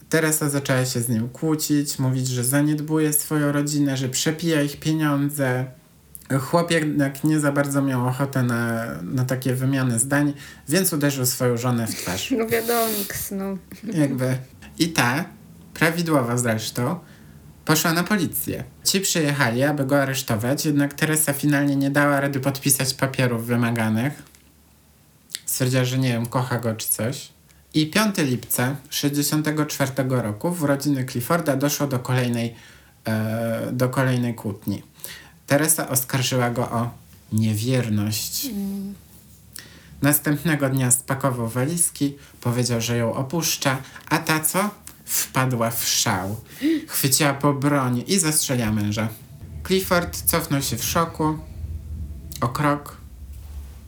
Teresa 0.08 0.48
zaczęła 0.48 0.84
się 0.84 1.00
z 1.00 1.08
nim 1.08 1.28
kłócić, 1.28 1.98
mówić, 1.98 2.28
że 2.28 2.44
zaniedbuje 2.44 3.12
swoją 3.12 3.52
rodzinę, 3.52 3.96
że 3.96 4.08
przepija 4.08 4.62
ich 4.62 4.80
pieniądze. 4.80 5.64
Chłop 6.40 6.70
jednak 6.70 7.24
nie 7.24 7.40
za 7.40 7.52
bardzo 7.52 7.82
miał 7.82 8.06
ochotę 8.06 8.42
na, 8.42 8.86
na 9.02 9.24
takie 9.24 9.54
wymiany 9.54 9.98
zdań, 9.98 10.32
więc 10.68 10.92
uderzył 10.92 11.26
swoją 11.26 11.56
żonę 11.56 11.86
w 11.86 11.94
twarz. 11.94 12.30
No 12.38 12.46
wiadomo, 12.46 12.88
no. 13.30 13.58
Jakby. 13.94 14.36
I 14.78 14.88
ta, 14.88 15.24
prawidłowo 15.74 16.38
zresztą, 16.38 16.98
poszła 17.64 17.92
na 17.92 18.04
policję. 18.04 18.64
Ci 18.84 19.00
przyjechali, 19.00 19.62
aby 19.62 19.86
go 19.86 20.02
aresztować, 20.02 20.64
jednak 20.64 20.94
Teresa 20.94 21.32
finalnie 21.32 21.76
nie 21.76 21.90
dała 21.90 22.20
rady 22.20 22.40
podpisać 22.40 22.94
papierów 22.94 23.46
wymaganych. 23.46 24.22
Stwierdziła, 25.46 25.84
że 25.84 25.98
nie 25.98 26.08
wiem, 26.08 26.26
kocha 26.26 26.58
go 26.58 26.74
czy 26.74 26.88
coś. 26.88 27.28
I 27.74 27.86
5 27.90 28.18
lipca 28.18 28.76
64 28.90 29.92
roku 30.08 30.50
w 30.50 30.62
urodziny 30.62 31.04
Clifforda 31.04 31.56
doszło 31.56 31.86
do 31.86 31.98
kolejnej, 31.98 32.54
e, 33.06 33.72
do 33.72 33.88
kolejnej 33.88 34.34
kłótni. 34.34 34.82
Teresa 35.46 35.88
oskarżyła 35.88 36.50
go 36.50 36.70
o 36.70 36.90
niewierność. 37.32 38.46
Następnego 40.02 40.68
dnia 40.68 40.90
spakował 40.90 41.48
walizki, 41.48 42.14
powiedział, 42.40 42.80
że 42.80 42.96
ją 42.96 43.14
opuszcza, 43.14 43.78
a 44.08 44.18
ta 44.18 44.40
co? 44.40 44.70
Wpadła 45.12 45.70
w 45.70 45.84
szał. 45.88 46.36
Chwyciła 46.88 47.34
po 47.34 47.54
broń 47.54 48.04
i 48.06 48.18
zastrzeliła 48.18 48.72
męża. 48.72 49.08
Clifford 49.66 50.22
cofnął 50.22 50.62
się 50.62 50.76
w 50.76 50.84
szoku 50.84 51.38
o 52.40 52.48
krok 52.48 52.96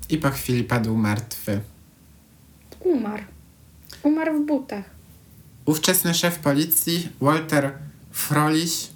i 0.09 0.19
po 0.19 0.31
chwili 0.31 0.65
padł 0.65 0.97
martwy. 0.97 1.61
Umarł. 2.81 3.23
Umarł 4.03 4.43
w 4.43 4.47
butach. 4.47 4.85
Ówczesny 5.65 6.15
szef 6.15 6.39
policji, 6.39 7.09
Walter 7.21 7.73
Froliś, 8.11 8.89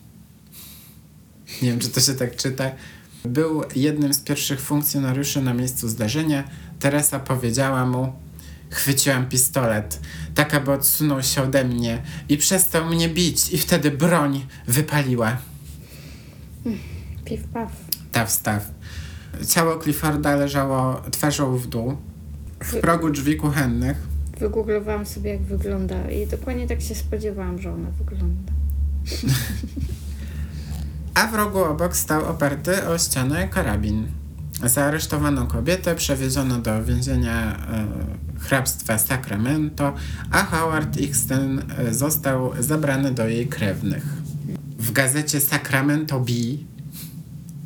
nie 1.63 1.71
wiem 1.71 1.79
czy 1.79 1.89
to 1.89 2.01
się 2.01 2.15
tak 2.15 2.37
czyta, 2.37 2.71
Był 3.25 3.63
jednym 3.77 4.15
z 4.15 4.21
pierwszych 4.21 4.61
funkcjonariuszy 4.61 5.43
na 5.43 5.55
miejscu 5.55 5.89
zdarzenia. 5.89 6.45
Teresa 6.79 7.19
powiedziała 7.21 7.87
mu: 7.87 8.13
Chwyciłam 8.71 9.27
pistolet, 9.27 10.01
tak 10.35 10.55
aby 10.55 10.73
odsunął 10.73 11.23
się 11.23 11.43
ode 11.43 11.65
mnie 11.65 12.03
i 12.29 12.37
przestał 12.37 12.87
mnie 12.87 13.09
bić, 13.09 13.53
i 13.53 13.59
wtedy 13.59 13.91
broń 13.91 14.47
wypaliła. 14.67 15.37
Piw 17.25 17.45
paw. 17.53 17.73
Ta 18.13 18.27
wstaw. 18.27 18.71
Ciało 19.49 19.79
Clifforda 19.79 20.37
leżało 20.37 21.03
twarzą 21.11 21.57
w 21.57 21.67
dół 21.67 21.97
w 22.61 22.81
progu 22.81 23.11
drzwi 23.11 23.37
kuchennych. 23.37 23.97
Wygooglowałam 24.39 25.07
sobie, 25.07 25.31
jak 25.31 25.43
wygląda 25.43 26.11
i 26.11 26.27
dokładnie 26.27 26.67
tak 26.67 26.81
się 26.81 26.95
spodziewałam, 26.95 27.59
że 27.59 27.73
ona 27.73 27.91
wygląda. 27.91 28.53
a 31.15 31.27
w 31.27 31.35
rogu 31.35 31.65
obok 31.65 31.97
stał 31.97 32.25
oparty 32.25 32.89
o 32.89 32.99
ścianę 32.99 33.49
karabin. 33.49 34.07
Zaaresztowano 34.65 35.47
kobietę, 35.47 35.95
przewieziono 35.95 36.59
do 36.59 36.85
więzienia 36.85 37.57
e, 37.57 37.87
hrabstwa 38.39 38.99
Sacramento, 38.99 39.95
a 40.31 40.43
Howard 40.45 40.97
Ixton 40.97 41.63
e, 41.79 41.95
został 41.95 42.53
zabrany 42.63 43.11
do 43.11 43.29
jej 43.29 43.47
krewnych. 43.47 44.05
W 44.79 44.93
gazecie 44.93 45.41
Sacramento 45.41 46.21
Bee 46.21 46.67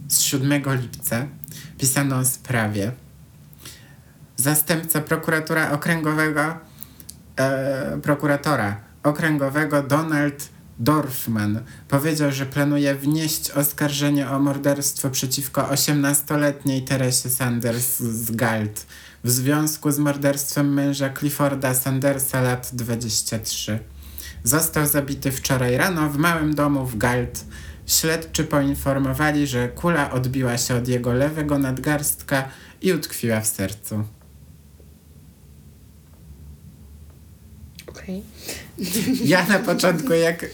z 0.08 0.20
7 0.20 0.62
lipca 0.80 1.26
pisano 1.78 2.18
o 2.18 2.24
sprawie. 2.24 2.92
Zastępca 4.36 5.00
prokuratora 5.00 5.70
okręgowego, 5.72 6.56
e, 7.36 7.98
prokuratora 8.02 8.80
okręgowego 9.02 9.82
Donald 9.82 10.48
Dorfman 10.78 11.60
powiedział, 11.88 12.32
że 12.32 12.46
planuje 12.46 12.94
wnieść 12.94 13.50
oskarżenie 13.50 14.30
o 14.30 14.38
morderstwo 14.38 15.10
przeciwko 15.10 15.62
18-letniej 15.62 16.82
Teresie 16.82 17.30
Sanders 17.30 17.98
z 18.00 18.30
Galt 18.30 18.86
w 19.24 19.30
związku 19.30 19.92
z 19.92 19.98
morderstwem 19.98 20.74
męża 20.74 21.10
Clifforda 21.18 21.74
Sandersa 21.74 22.40
lat 22.40 22.70
23. 22.72 23.78
Został 24.44 24.86
zabity 24.86 25.32
wczoraj 25.32 25.76
rano 25.76 26.10
w 26.10 26.18
małym 26.18 26.54
domu 26.54 26.86
w 26.86 26.96
Galt. 26.96 27.44
Śledczy 27.86 28.44
poinformowali, 28.44 29.46
że 29.46 29.68
kula 29.68 30.10
odbiła 30.10 30.58
się 30.58 30.74
od 30.74 30.88
jego 30.88 31.12
lewego 31.12 31.58
nadgarstka 31.58 32.48
i 32.82 32.92
utkwiła 32.92 33.40
w 33.40 33.46
sercu. 33.46 34.04
Okej. 37.86 38.22
Ja 39.24 39.46
na 39.46 39.58
początku, 39.58 40.12
jak, 40.12 40.44
e, 40.44 40.48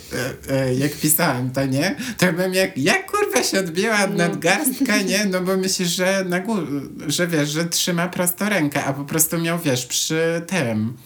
e, 0.55 0.75
jak 0.75 0.93
pisałem 0.93 1.51
to, 1.51 1.67
nie? 1.67 1.97
To 2.19 2.33
bym 2.33 2.55
jak, 2.55 2.79
jak 2.79 3.11
kurwa 3.11 3.43
się 3.43 3.61
odbiła 3.61 4.05
od 4.05 4.11
No. 4.11 4.17
nadgarstka, 4.17 5.03
nie? 5.03 5.25
No 5.27 5.41
bo 5.41 5.57
myślisz, 5.57 5.89
że 5.89 6.25
na 6.29 6.41
górze, 6.41 6.67
że 7.07 7.27
wiesz, 7.27 7.49
że 7.51 7.65
trzyma 7.65 8.09
prosto 8.09 8.49
rękę, 8.49 8.85
a 8.85 8.93
po 8.93 9.05
prostu 9.05 9.39
miał, 9.39 9.59
wiesz, 9.59 9.87
przy 9.87 10.43
tym, 10.47 10.97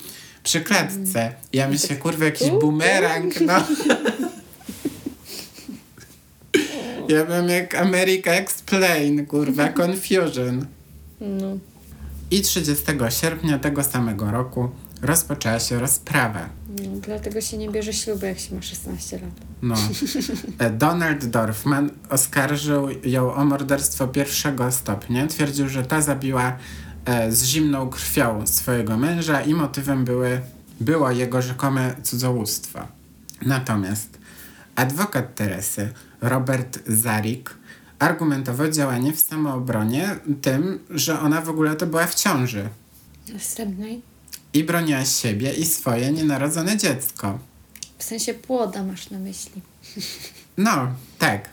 przy 0.43 0.61
klatce. 0.61 1.33
Ja 1.53 1.69
myślę, 1.69 1.97
kurwa, 1.97 2.25
jakiś 2.25 2.51
bumerang, 2.51 3.41
no. 3.41 3.55
Ja 7.09 7.25
bym 7.25 7.49
jak 7.49 7.75
America 7.75 8.31
Explain, 8.31 9.27
kurwa, 9.27 9.69
Confusion. 9.69 10.67
No. 11.21 11.57
I 12.31 12.43
30 12.43 12.85
sierpnia 13.21 13.59
tego 13.59 13.85
samego 13.85 14.31
roku 14.31 14.71
rozpoczęła 15.03 15.61
się 15.61 15.79
rozprawa. 15.81 16.49
No. 16.79 17.01
Dlatego 17.01 17.41
się 17.41 17.59
nie 17.59 17.71
bierze 17.71 17.93
ślubu, 17.93 18.27
jak 18.27 18.39
się 18.39 18.55
ma 18.55 18.63
16 18.63 19.19
lat. 19.19 19.31
No. 19.63 19.75
E, 20.59 20.71
Donald 20.71 21.27
Dorfman 21.27 21.91
oskarżył 22.09 22.89
ją 23.05 23.35
o 23.35 23.45
morderstwo 23.45 24.09
pierwszego 24.09 24.73
stopnia. 24.73 25.27
Twierdził, 25.27 25.69
że 25.69 25.83
ta 25.83 26.01
zabiła 26.01 26.57
e, 27.05 27.33
z 27.33 27.45
zimną 27.45 27.89
krwią 27.91 28.47
swojego 28.47 28.97
męża 28.97 29.41
i 29.43 29.55
motywem 29.55 30.05
były, 30.05 30.41
było 30.81 31.11
jego 31.11 31.43
rzekome 31.43 31.95
cudzołóstwo. 32.03 32.89
Natomiast 33.43 34.19
adwokat 34.77 35.35
Teresy, 35.35 35.93
Robert 36.21 36.79
Zarik, 36.87 37.55
argumentował 37.99 38.71
działanie 38.71 39.13
w 39.13 39.21
samoobronie 39.21 40.17
tym, 40.43 40.79
że 40.91 41.21
ona 41.21 41.41
w 41.41 41.49
ogóle 41.49 41.77
to 41.77 41.87
była 41.87 42.07
w 42.07 42.15
ciąży 42.15 42.69
Następnej? 43.33 44.03
I 44.55 44.65
broniła 44.65 45.05
siebie 45.05 45.53
i 45.53 45.67
swoje 45.67 46.13
nienarodzone 46.13 46.77
dziecko. 46.77 47.39
W 47.99 48.05
sensie 48.05 48.35
płoda 48.35 48.85
masz 48.85 49.11
na 49.11 49.19
myśli. 49.19 49.63
No, 50.59 50.89
tak. 51.19 51.49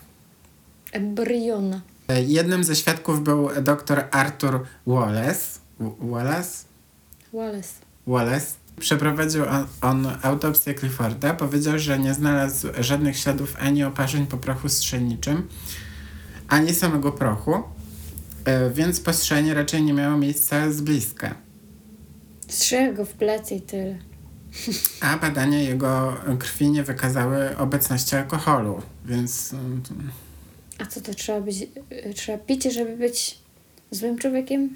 Embriona. 0.91 1.81
Jednym 2.27 2.63
ze 2.63 2.75
świadków 2.75 3.23
był 3.23 3.49
dr 3.61 4.03
Arthur 4.11 4.65
Wallace. 4.87 5.59
Wallace? 5.99 6.65
Wallace. 7.33 7.73
Wallace. 8.07 8.45
Przeprowadził 8.79 9.43
on, 9.43 9.65
on 9.81 10.07
autopsję 10.21 10.73
Clifforda. 10.73 11.33
Powiedział, 11.33 11.79
że 11.79 11.99
nie 11.99 12.13
znalazł 12.13 12.67
żadnych 12.79 13.17
śladów 13.17 13.55
ani 13.59 13.83
oparzeń 13.83 14.27
po 14.27 14.37
prochu 14.37 14.69
strzelniczym, 14.69 15.47
ani 16.47 16.73
samego 16.73 17.11
prochu, 17.11 17.63
e, 18.45 18.69
więc 18.69 18.99
postrzelenie 18.99 19.53
raczej 19.53 19.83
nie 19.83 19.93
miało 19.93 20.17
miejsca 20.17 20.71
z 20.71 20.81
bliska. 20.81 21.35
Strzegł 22.49 22.95
go 22.95 23.05
w 23.05 23.13
plecy 23.13 23.55
i 23.55 23.61
tyle. 23.61 23.97
A 25.01 25.17
badania 25.17 25.59
jego 25.61 26.17
krwi 26.39 26.69
nie 26.69 26.83
wykazały 26.83 27.57
obecności 27.57 28.15
alkoholu, 28.15 28.81
więc 29.05 29.53
mm, 29.53 29.81
A 30.77 30.85
co 30.85 31.01
to 31.01 31.13
trzeba 31.13 31.41
być? 31.41 31.67
Trzeba 32.15 32.37
pić, 32.37 32.63
żeby 32.63 32.97
być 32.97 33.39
złym 33.91 34.17
człowiekiem? 34.17 34.75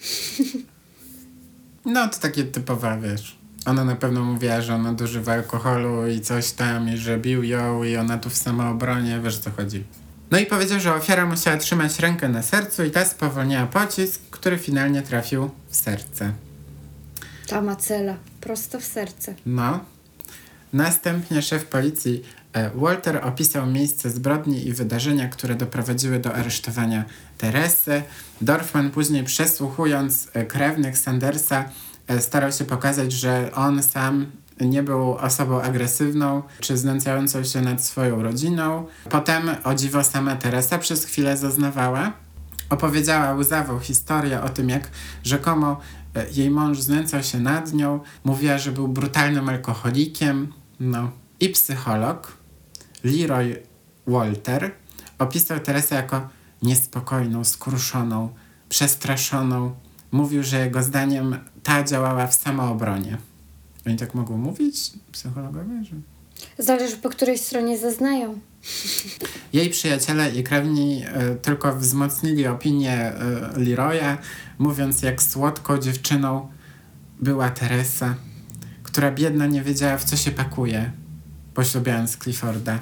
No, 1.85 2.07
to 2.07 2.19
takie 2.19 2.43
typowe, 2.43 2.99
wiesz. 3.03 3.37
Ona 3.65 3.85
na 3.85 3.95
pewno 3.95 4.23
mówiła, 4.23 4.61
że 4.61 4.75
ona 4.75 4.83
nadużywa 4.83 5.33
alkoholu 5.33 6.07
i 6.07 6.21
coś 6.21 6.51
tam, 6.51 6.89
i 6.89 6.97
że 6.97 7.17
bił 7.17 7.43
ją 7.43 7.83
i 7.83 7.95
ona 7.97 8.17
tu 8.17 8.29
w 8.29 8.37
samoobronie, 8.37 9.19
wiesz 9.23 9.37
o 9.37 9.41
co 9.41 9.51
chodzi. 9.51 9.83
No 10.31 10.39
i 10.39 10.45
powiedział, 10.45 10.79
że 10.79 10.95
ofiara 10.95 11.25
musiała 11.25 11.57
trzymać 11.57 11.99
rękę 11.99 12.29
na 12.29 12.43
sercu 12.43 12.83
i 12.83 12.91
ta 12.91 13.05
spowolniła 13.05 13.65
pocisk, 13.65 14.21
który 14.31 14.57
finalnie 14.57 15.01
trafił 15.01 15.49
w 15.69 15.75
serce. 15.75 16.33
Ta 17.53 17.61
macela. 17.61 18.15
Prosto 18.41 18.79
w 18.79 18.83
serce. 18.83 19.35
No. 19.45 19.79
Następnie 20.73 21.41
szef 21.41 21.65
policji 21.65 22.23
e, 22.53 22.69
Walter 22.75 23.27
opisał 23.27 23.67
miejsce 23.67 24.09
zbrodni 24.09 24.67
i 24.67 24.73
wydarzenia, 24.73 25.27
które 25.27 25.55
doprowadziły 25.55 26.19
do 26.19 26.35
aresztowania 26.35 27.05
Teresy. 27.37 28.03
Dorfman 28.41 28.91
później 28.91 29.23
przesłuchując 29.23 30.27
e, 30.33 30.45
krewnych 30.45 30.97
Sandersa 30.97 31.69
e, 32.07 32.21
starał 32.21 32.51
się 32.51 32.65
pokazać, 32.65 33.11
że 33.11 33.51
on 33.55 33.83
sam 33.83 34.25
nie 34.61 34.83
był 34.83 35.13
osobą 35.13 35.61
agresywną 35.61 36.43
czy 36.59 36.77
znęcającą 36.77 37.43
się 37.43 37.61
nad 37.61 37.83
swoją 37.83 38.23
rodziną. 38.23 38.85
Potem, 39.09 39.49
o 39.63 39.75
dziwo, 39.75 40.03
sama 40.03 40.35
Teresa 40.35 40.77
przez 40.77 41.05
chwilę 41.05 41.37
zaznawała. 41.37 42.13
Opowiedziała 42.69 43.33
łzawą 43.33 43.79
historię 43.79 44.41
o 44.41 44.49
tym, 44.49 44.69
jak 44.69 44.89
rzekomo 45.23 45.79
jej 46.33 46.49
mąż 46.49 46.81
znęcał 46.81 47.23
się 47.23 47.39
nad 47.39 47.73
nią. 47.73 47.99
Mówiła, 48.23 48.57
że 48.57 48.71
był 48.71 48.87
brutalnym 48.87 49.49
alkoholikiem. 49.49 50.53
No. 50.79 51.11
I 51.39 51.49
psycholog 51.49 52.37
Leroy 53.03 53.63
Walter 54.07 54.71
opisał 55.19 55.59
Teresę 55.59 55.95
jako 55.95 56.29
niespokojną, 56.61 57.43
skruszoną, 57.43 58.29
przestraszoną. 58.69 59.75
Mówił, 60.11 60.43
że 60.43 60.59
jego 60.59 60.83
zdaniem 60.83 61.37
ta 61.63 61.83
działała 61.83 62.27
w 62.27 62.33
samoobronie. 62.33 63.17
Oni 63.87 63.95
tak 63.97 64.13
mogą 64.13 64.37
mówić, 64.37 64.91
psychologowie? 65.11 65.83
Że... 65.83 65.95
Zależy 66.63 66.97
po 66.97 67.09
której 67.09 67.37
stronie 67.37 67.77
zeznają. 67.77 68.39
Jej 69.53 69.69
przyjaciele 69.69 70.31
i 70.31 70.43
krewni 70.43 71.03
e, 71.05 71.35
tylko 71.35 71.75
wzmocnili 71.75 72.47
opinię 72.47 72.93
e, 72.93 73.13
Leroya, 73.55 74.17
mówiąc 74.59 75.01
jak 75.01 75.23
słodką 75.23 75.77
dziewczyną 75.77 76.47
była 77.19 77.49
Teresa, 77.49 78.15
która 78.83 79.11
biedna 79.11 79.47
nie 79.47 79.61
wiedziała 79.61 79.97
w 79.97 80.03
co 80.03 80.15
się 80.15 80.31
pakuje, 80.31 80.91
poślubiając 81.53 82.17
Clifforda. 82.17 82.79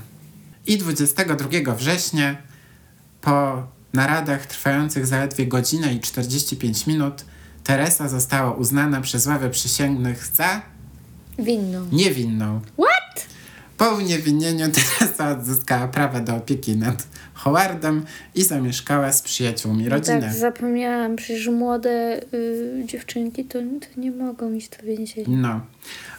I 0.67 0.78
22 0.78 1.74
września, 1.76 2.38
po 3.22 3.67
naradach 3.94 4.46
trwających 4.46 5.08
zaledwie 5.08 5.48
godzinę 5.48 5.94
i 5.94 6.00
45 6.00 6.88
minut, 6.88 7.26
Teresa 7.63 8.10
została 8.10 8.52
uznana 8.52 9.02
przez 9.02 9.28
ławę 9.28 9.50
przysięgłych 9.50 10.26
za 10.26 10.62
Winną. 11.39 11.88
niewinną. 11.91 12.62
What? 12.62 13.00
Po 13.82 13.89
uniewinnieniu 13.89 14.65
Teresa 14.72 15.30
odzyskała 15.30 15.88
prawa 15.88 16.20
do 16.20 16.36
opieki 16.36 16.78
nad 16.78 17.08
Howardem 17.34 18.06
i 18.36 18.44
zamieszkała 18.44 19.12
z 19.13 19.22
przyjaciółmi 19.22 19.89
rodziny. 19.89 20.22
Tak, 20.22 20.34
zapomniałam. 20.34 21.15
Przecież 21.15 21.48
młode 21.48 22.22
y, 22.34 22.84
dziewczynki 22.86 23.46
to, 23.46 23.60
to 23.60 24.02
nie 24.02 24.12
mogą 24.12 24.54
iść 24.54 24.70
do 24.70 24.84
więzienia. 24.84 25.38
No. 25.38 25.62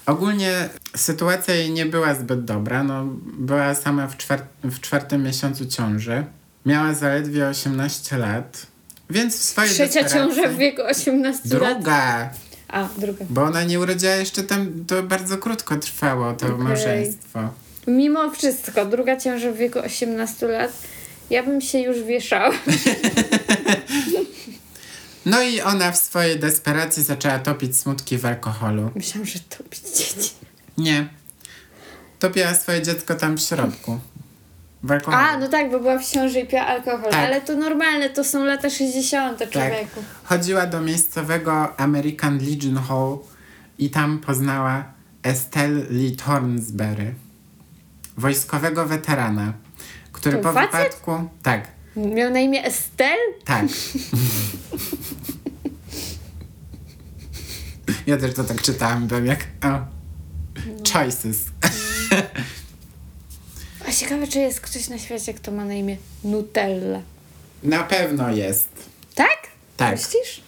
Ogólnie 0.06 0.68
sytuacja 0.96 1.54
jej 1.54 1.70
nie 1.70 1.86
była 1.86 2.14
zbyt 2.14 2.44
dobra. 2.44 2.84
No, 2.84 3.04
była 3.38 3.74
sama 3.74 4.06
w, 4.06 4.16
czwar- 4.16 4.46
w 4.64 4.80
czwartym 4.80 5.22
miesiącu 5.22 5.66
ciąży. 5.66 6.24
Miała 6.66 6.94
zaledwie 6.94 7.48
18 7.48 8.18
lat, 8.18 8.66
więc 9.10 9.36
w 9.38 9.42
swojej 9.42 9.70
Trzecia 9.70 10.08
ciąża 10.08 10.48
w 10.48 10.56
wieku 10.56 10.82
18 10.82 11.58
lat. 11.58 11.74
Druga, 11.74 12.30
A, 12.72 12.88
druga. 12.98 13.24
bo 13.30 13.42
ona 13.42 13.64
nie 13.64 13.80
urodziła 13.80 14.12
jeszcze 14.12 14.42
tam, 14.42 14.84
to 14.86 15.02
bardzo 15.02 15.38
krótko 15.38 15.76
trwało 15.76 16.32
to 16.32 16.46
Okej. 16.46 16.58
małżeństwo. 16.58 17.48
Mimo 17.86 18.30
wszystko, 18.30 18.84
druga 18.86 19.16
ciąża 19.16 19.52
w 19.52 19.56
wieku 19.56 19.78
18 19.78 20.46
lat, 20.46 20.72
ja 21.30 21.42
bym 21.42 21.60
się 21.60 21.78
już 21.78 22.02
wieszała. 22.02 22.50
No 25.26 25.42
i 25.42 25.60
ona 25.60 25.92
w 25.92 25.96
swojej 25.96 26.38
desperacji 26.38 27.02
zaczęła 27.02 27.38
topić 27.38 27.76
smutki 27.76 28.18
w 28.18 28.26
alkoholu. 28.26 28.90
Myślałam, 28.94 29.26
że 29.26 29.38
topić 29.38 29.80
dzieci. 29.80 30.30
Nie. 30.78 31.08
Topiła 32.18 32.54
swoje 32.54 32.82
dziecko 32.82 33.14
tam 33.14 33.36
w 33.36 33.40
środku. 33.40 34.00
W 34.82 34.92
alkoholu. 34.92 35.22
A, 35.24 35.38
no 35.38 35.48
tak, 35.48 35.70
bo 35.70 35.80
była 35.80 35.98
w 35.98 36.10
ciąży 36.10 36.40
i 36.40 36.46
piła 36.46 36.66
alkohol. 36.66 37.10
Tak. 37.10 37.14
Ale 37.26 37.40
to 37.40 37.56
normalne, 37.56 38.10
to 38.10 38.24
są 38.24 38.44
lata 38.44 38.70
60. 38.70 39.38
tak. 39.38 39.50
człowieku. 39.50 40.02
Chodziła 40.24 40.66
do 40.66 40.80
miejscowego 40.80 41.80
American 41.80 42.38
Legion 42.38 42.76
Hall 42.76 43.18
i 43.78 43.90
tam 43.90 44.18
poznała 44.18 44.84
Estelle 45.22 45.82
Lee 45.90 46.16
Thornsberry, 46.16 47.14
wojskowego 48.18 48.86
weterana, 48.86 49.52
który 50.12 50.36
To 50.36 50.42
po 50.42 50.52
facet? 50.52 50.72
wypadku... 50.72 51.28
Tak, 51.42 51.68
Miał 51.96 52.30
na 52.30 52.40
imię 52.40 52.64
Estelle? 52.64 53.16
tak. 53.44 53.64
ja 58.06 58.16
też 58.16 58.34
to 58.34 58.44
tak 58.44 58.62
czytałam, 58.62 59.06
byłem 59.06 59.26
jak... 59.26 59.46
O. 59.64 59.78
Choices. 60.92 61.44
Ciekawe, 64.02 64.26
czy 64.26 64.38
jest 64.38 64.60
ktoś 64.60 64.88
na 64.88 64.98
świecie, 64.98 65.34
kto 65.34 65.52
ma 65.52 65.64
na 65.64 65.74
imię 65.74 65.96
Nutella. 66.24 67.00
Na 67.62 67.82
pewno 67.82 68.30
jest. 68.32 68.68
Tak? 69.14 69.38
Tak. 69.76 69.92
Myślisz? 69.92 70.40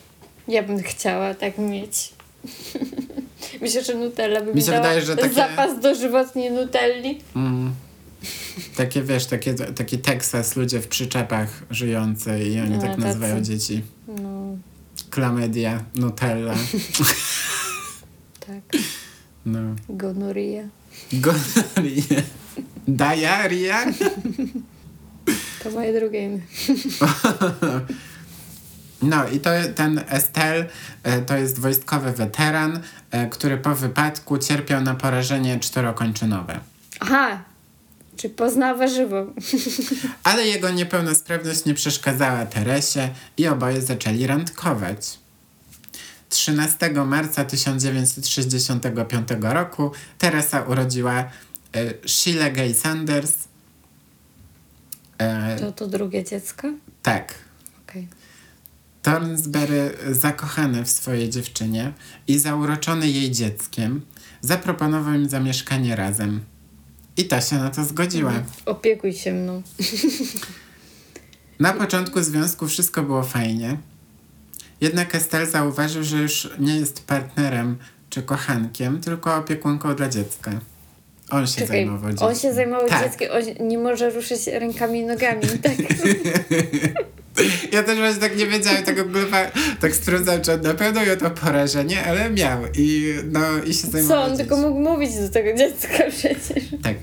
Ja 0.49 0.63
bym 0.63 0.83
chciała 0.83 1.35
tak 1.35 1.59
mieć. 1.59 2.13
Myślę, 3.61 3.85
że 3.85 3.95
Nutella 3.95 4.41
by 4.41 4.47
Mi 4.47 4.55
mi 4.55 4.63
się 4.63 4.73
wydaje, 4.73 5.03
że 5.03 5.17
takie- 5.17 5.35
zapas 5.35 5.81
dożywotni 5.81 6.51
Nutelli. 6.51 7.21
Mm. 7.37 7.75
Takie, 8.77 9.03
wiesz, 9.03 9.27
takie, 9.27 9.55
taki 9.55 9.99
Teksas, 9.99 10.57
ludzie 10.57 10.81
w 10.81 10.89
przyczepach 10.89 11.63
żyjący 11.71 12.39
i 12.45 12.61
oni 12.61 12.75
A, 12.77 12.81
tak 12.81 12.99
nazywają 12.99 13.35
tacy. 13.37 13.45
dzieci. 13.51 13.83
No, 14.09 14.57
Klamedia, 15.11 15.85
Nutella. 15.95 16.55
tak. 18.47 18.81
No. 19.47 19.59
Gonorrhea. 19.89 20.69
Gonorrhea. 21.13 22.23
Diarrhea. 22.89 23.85
To 25.63 25.71
moje 25.71 26.01
drugie 26.01 26.25
imię. 26.25 26.41
No 29.03 29.29
i 29.29 29.41
to 29.41 29.51
ten 29.75 30.05
Estelle 30.09 30.67
e, 31.03 31.23
to 31.23 31.37
jest 31.37 31.59
wojskowy 31.59 32.13
weteran, 32.13 32.81
e, 33.11 33.27
który 33.27 33.59
po 33.59 33.75
wypadku 33.75 34.39
cierpiał 34.39 34.81
na 34.81 34.95
porażenie 34.95 35.61
czterokończynowe. 35.61 36.61
Aha! 37.01 37.43
Czy 38.17 38.31
pozna 38.31 38.75
warzywo? 38.75 39.27
Ale 40.25 40.47
jego 40.47 40.71
niepełnosprawność 40.71 41.65
nie 41.65 41.75
przeszkadzała 41.75 42.47
Teresie 42.47 43.09
i 43.37 43.47
oboje 43.47 43.83
zaczęli 43.83 44.27
randkować. 44.27 45.19
13 46.29 46.91
marca 46.91 47.45
1965 47.45 49.29
roku 49.41 49.93
Teresa 50.19 50.63
urodziła 50.63 51.25
Sheila 52.07 52.51
Gay 52.51 52.75
Sanders. 52.75 53.33
E, 55.19 55.57
To 55.59 55.73
to 55.73 55.87
drugie 55.87 56.25
dziecko? 56.25 56.69
tak. 57.03 57.35
Okej. 57.89 58.09
Thornsberry, 59.03 59.97
zakochany 60.13 60.85
w 60.85 60.91
swojej 60.91 61.31
dziewczynie 61.31 61.93
i 62.29 62.39
zauroczony 62.39 63.09
jej 63.09 63.31
dzieckiem, 63.31 64.01
zaproponował 64.41 65.15
im 65.15 65.29
zamieszkanie 65.29 65.97
razem. 65.97 66.41
I 67.17 67.25
ta 67.25 67.41
się 67.41 67.57
na 67.59 67.71
to 67.71 67.85
zgodziła. 67.85 68.33
Opiekuj 68.67 69.13
się 69.13 69.33
mną. 69.33 69.63
Na 71.61 71.73
początku 71.73 72.23
związku 72.23 72.69
wszystko 72.69 73.03
było 73.03 73.23
fajnie. 73.23 73.77
Jednak 74.81 75.15
Estelle 75.15 75.47
zauważył, 75.47 76.05
że 76.05 76.17
już 76.19 76.49
nie 76.59 76.77
jest 76.77 77.07
partnerem 77.07 77.77
czy 78.11 78.23
kochankiem, 78.23 79.01
tylko 79.01 79.37
opiekunką 79.37 79.95
dla 79.95 80.09
dziecka. 80.09 80.51
On 81.31 81.47
się 81.47 81.53
Czekaj, 81.53 81.67
zajmował 81.67 82.11
dzieckiem. 82.11 82.29
on 82.29 82.35
się 82.35 82.55
zajmował 82.55 82.89
tak. 82.89 83.05
dzieckiem, 83.05 83.29
on 83.33 83.69
nie 83.69 83.79
może 83.79 84.11
ruszyć 84.11 84.47
rękami 84.47 84.99
i 85.01 85.05
nogami. 85.05 85.43
Tak. 85.63 85.75
Ja 87.73 87.83
też 87.83 87.99
właśnie 87.99 88.21
tak 88.21 88.37
nie 88.37 88.47
wiedziałem 88.47 88.85
tego 88.85 89.05
glupa, 89.05 89.37
tak 89.81 89.95
sprawdzałem, 89.95 90.43
czy 90.43 90.53
on 90.53 90.61
na 90.61 90.75
pewno 90.75 91.05
miał 91.07 91.17
to 91.17 91.31
porażenie, 91.31 92.05
ale 92.05 92.31
miał 92.31 92.61
i 92.75 93.15
no 93.33 93.41
i 93.67 93.75
się 93.75 93.87
zajmował 93.87 94.19
Co, 94.19 94.33
on 94.33 94.37
tylko 94.37 94.57
mógł 94.57 94.81
mówić 94.81 95.17
do 95.17 95.29
tego 95.29 95.59
dziecka 95.59 95.99
przecież. 96.11 96.65
Tak. 96.83 96.95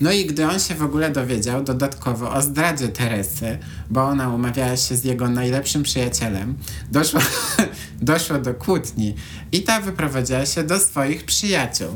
No 0.00 0.12
i 0.12 0.26
gdy 0.26 0.46
on 0.46 0.60
się 0.60 0.74
w 0.74 0.82
ogóle 0.82 1.10
dowiedział 1.10 1.62
dodatkowo 1.62 2.30
o 2.30 2.42
zdradzie 2.42 2.88
Teresy, 2.88 3.58
bo 3.90 4.04
ona 4.04 4.34
umawiała 4.34 4.76
się 4.76 4.96
z 4.96 5.04
jego 5.04 5.28
najlepszym 5.28 5.82
przyjacielem, 5.82 6.54
doszło, 6.92 7.20
doszło 8.02 8.38
do 8.38 8.54
kłótni 8.54 9.14
i 9.52 9.62
ta 9.62 9.80
wyprowadziła 9.80 10.46
się 10.46 10.62
do 10.62 10.78
swoich 10.78 11.24
przyjaciół. 11.24 11.88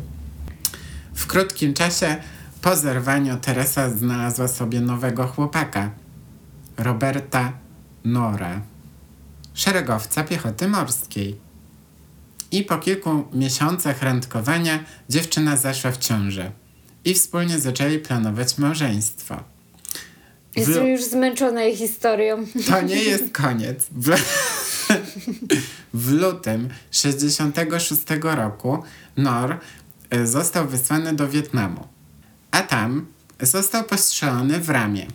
W 1.29 1.31
krótkim 1.31 1.75
czasie 1.75 2.17
po 2.63 2.77
zerwaniu 2.77 3.37
Teresa 3.37 3.91
znalazła 3.91 4.49
sobie 4.49 4.81
nowego 4.81 5.27
chłopaka, 5.27 5.91
Roberta 6.79 7.53
Nora, 8.05 8.61
szeregowca 9.55 10.25
piechoty 10.25 10.69
morskiej. 10.69 11.37
I 12.51 12.63
po 12.63 12.79
kilku 12.79 13.25
miesiącach 13.33 14.03
randkowania 14.03 14.85
dziewczyna 15.09 15.57
zaszła 15.57 15.91
w 15.91 15.99
ciążę 15.99 16.53
i 17.05 17.15
wspólnie 17.15 17.59
zaczęli 17.59 17.99
planować 17.99 18.59
małżeństwo. 18.59 19.43
Jestem 20.57 20.87
już 20.87 21.05
zmęczona 21.05 21.63
jej 21.63 21.77
historią. 21.77 22.45
to 22.69 22.83
nie 22.83 23.05
jest 23.05 23.33
koniec. 23.43 23.87
W, 23.93 24.11
w 25.95 26.13
lutym 26.13 26.69
66 26.91 28.03
roku 28.23 28.83
Nor 29.17 29.59
został 30.25 30.69
wysłany 30.69 31.13
do 31.13 31.29
Wietnamu, 31.29 31.87
a 32.51 32.63
tam 32.63 33.07
został 33.41 33.85
postrzelony 33.85 34.61
w 34.61 34.71
ramię. 34.71 35.07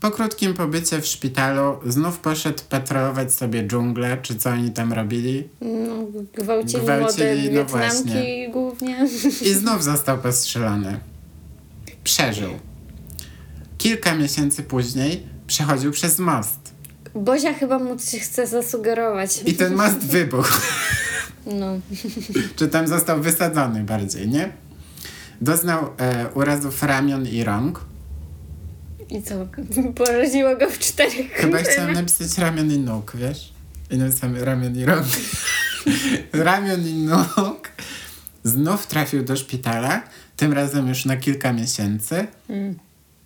Po 0.00 0.10
krótkim 0.10 0.54
pobycie 0.54 1.00
w 1.00 1.06
szpitalu 1.06 1.76
znów 1.86 2.18
poszedł 2.18 2.62
patrolować 2.68 3.34
sobie 3.34 3.66
dżunglę, 3.66 4.18
czy 4.22 4.36
co 4.36 4.50
oni 4.50 4.70
tam 4.70 4.92
robili, 4.92 5.48
No, 5.60 6.06
gwałcili, 6.34 6.82
Gwałcili, 6.82 7.26
młode 7.42 7.50
no 7.52 7.64
właśnie. 7.64 8.50
głównie. 8.52 9.06
I 9.42 9.54
znów 9.54 9.84
został 9.84 10.18
postrzelony. 10.18 11.00
Przeżył. 12.04 12.50
Kilka 13.78 14.14
miesięcy 14.14 14.62
później 14.62 15.26
przechodził 15.46 15.92
przez 15.92 16.18
most. 16.18 16.58
Bozia 17.14 17.54
chyba 17.54 17.78
mu 17.78 17.96
coś 17.96 18.20
chce 18.20 18.46
zasugerować. 18.46 19.42
I 19.46 19.54
ten 19.54 19.74
most 19.74 19.98
wybuchł. 19.98 20.52
No. 21.50 21.80
Czy 22.56 22.68
tam 22.68 22.88
został 22.88 23.20
wysadzony 23.20 23.84
bardziej, 23.84 24.28
nie? 24.28 24.52
Doznał 25.40 25.90
e, 25.98 26.26
urazów 26.34 26.82
ramion 26.82 27.26
i 27.26 27.44
rąk. 27.44 27.80
I 29.10 29.22
co? 29.22 29.34
Poraziło 30.04 30.56
go 30.56 30.70
w 30.70 30.78
czterech 30.78 31.32
Chyba 31.32 31.58
chciałem 31.58 31.92
napisać 31.92 32.38
ramion 32.38 32.72
i 32.72 32.78
nóg, 32.78 33.12
wiesz? 33.14 33.52
I 33.90 33.98
napisałem 33.98 34.36
ramion 34.36 34.76
i 34.76 34.84
rąk. 34.84 35.06
ramion 36.32 36.88
i 36.88 36.92
nóg. 36.92 37.68
Znów 38.44 38.86
trafił 38.86 39.24
do 39.24 39.36
szpitala, 39.36 40.02
tym 40.36 40.52
razem 40.52 40.88
już 40.88 41.04
na 41.04 41.16
kilka 41.16 41.52
miesięcy. 41.52 42.26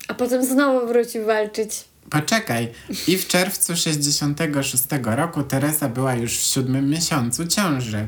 A 0.08 0.14
potem 0.14 0.44
znowu 0.44 0.86
wrócił 0.86 1.24
walczyć. 1.24 1.84
Poczekaj. 2.10 2.72
I 3.06 3.18
w 3.18 3.28
czerwcu 3.28 3.76
66 3.76 4.84
roku 5.02 5.42
Teresa 5.42 5.88
była 5.88 6.14
już 6.14 6.38
w 6.38 6.42
siódmym 6.42 6.90
miesiącu 6.90 7.46
ciąży. 7.46 8.06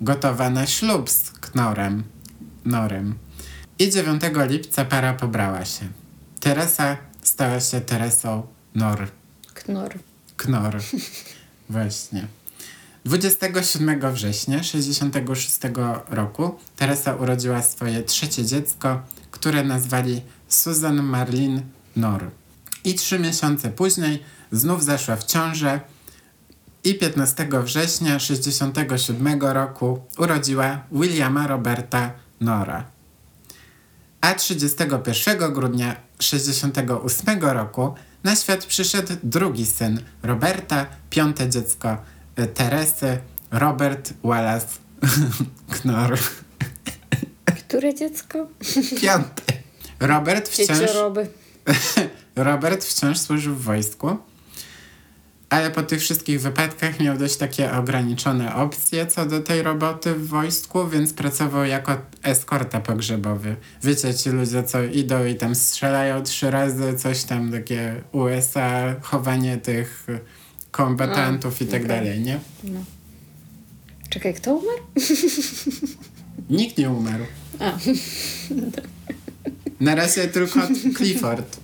Gotowa 0.00 0.50
na 0.50 0.66
ślub 0.66 1.10
z 1.10 1.30
Knorem. 1.30 2.04
Norem. 2.64 3.14
I 3.78 3.90
9 3.90 4.22
lipca 4.48 4.84
para 4.84 5.12
pobrała 5.12 5.64
się. 5.64 5.88
Teresa 6.40 6.96
stała 7.22 7.60
się 7.60 7.80
Teresą 7.80 8.46
Nor. 8.74 9.08
Knor. 9.54 9.98
Knor. 10.36 10.76
Właśnie. 11.70 12.26
27 13.04 14.12
września 14.12 14.62
66 14.62 15.60
roku 16.08 16.58
Teresa 16.76 17.14
urodziła 17.14 17.62
swoje 17.62 18.02
trzecie 18.02 18.44
dziecko, 18.44 19.02
które 19.30 19.64
nazwali 19.64 20.22
Susan 20.48 21.02
Marlin 21.02 21.62
Nor. 21.96 22.30
I 22.86 22.94
trzy 22.94 23.18
miesiące 23.18 23.70
później 23.70 24.22
znów 24.52 24.84
zaszła 24.84 25.16
w 25.16 25.24
ciążę 25.24 25.80
i 26.84 26.94
15 26.94 27.48
września 27.62 28.18
67 28.18 29.40
roku 29.40 30.04
urodziła 30.18 30.82
Williama 30.92 31.46
Roberta 31.46 32.12
Nora. 32.40 32.84
A 34.20 34.34
31 34.34 35.52
grudnia 35.52 35.96
68 36.20 37.40
roku 37.40 37.94
na 38.24 38.36
świat 38.36 38.66
przyszedł 38.66 39.12
drugi 39.22 39.66
syn 39.66 40.00
Roberta, 40.22 40.86
piąte 41.10 41.48
dziecko 41.48 41.96
e, 42.36 42.46
Teresy, 42.46 43.18
Robert 43.50 44.12
Wallace 44.24 44.68
Knorr. 45.80 46.18
Które 47.44 47.94
dziecko? 47.94 48.48
Piąte. 49.00 49.42
Robert 50.00 50.48
wciąż, 50.48 50.78
Dziecioroby. 50.78 51.28
Robert 52.36 52.84
wciąż 52.84 53.18
służył 53.18 53.54
w 53.54 53.62
wojsku, 53.62 54.16
ale 55.50 55.70
po 55.70 55.82
tych 55.82 56.00
wszystkich 56.00 56.40
wypadkach 56.40 57.00
miał 57.00 57.18
dość 57.18 57.36
takie 57.36 57.72
ograniczone 57.72 58.54
opcje 58.54 59.06
co 59.06 59.26
do 59.26 59.40
tej 59.40 59.62
roboty 59.62 60.14
w 60.14 60.28
wojsku, 60.28 60.88
więc 60.88 61.12
pracował 61.12 61.64
jako 61.64 61.96
eskorta 62.22 62.80
pogrzebowy. 62.80 63.56
Wiecie, 63.82 64.14
ci 64.14 64.30
ludzie, 64.30 64.62
co 64.62 64.82
idą 64.82 65.24
i 65.24 65.34
tam 65.34 65.54
strzelają 65.54 66.22
trzy 66.22 66.50
razy, 66.50 66.98
coś 66.98 67.24
tam 67.24 67.52
takie 67.52 68.02
USA, 68.12 68.94
chowanie 69.02 69.56
tych 69.56 70.06
kombatantów 70.70 71.62
i 71.62 71.66
tak 71.66 71.84
okej. 71.84 71.88
dalej, 71.88 72.20
nie? 72.20 72.40
No. 72.64 72.80
Czekaj, 74.10 74.34
kto 74.34 74.54
umarł? 74.54 74.82
Nikt 76.50 76.78
nie 76.78 76.90
umarł. 76.90 77.24
A, 77.60 77.72
Na 79.80 79.94
razie 79.94 80.28
tylko 80.28 80.60
Clifford. 80.96 81.56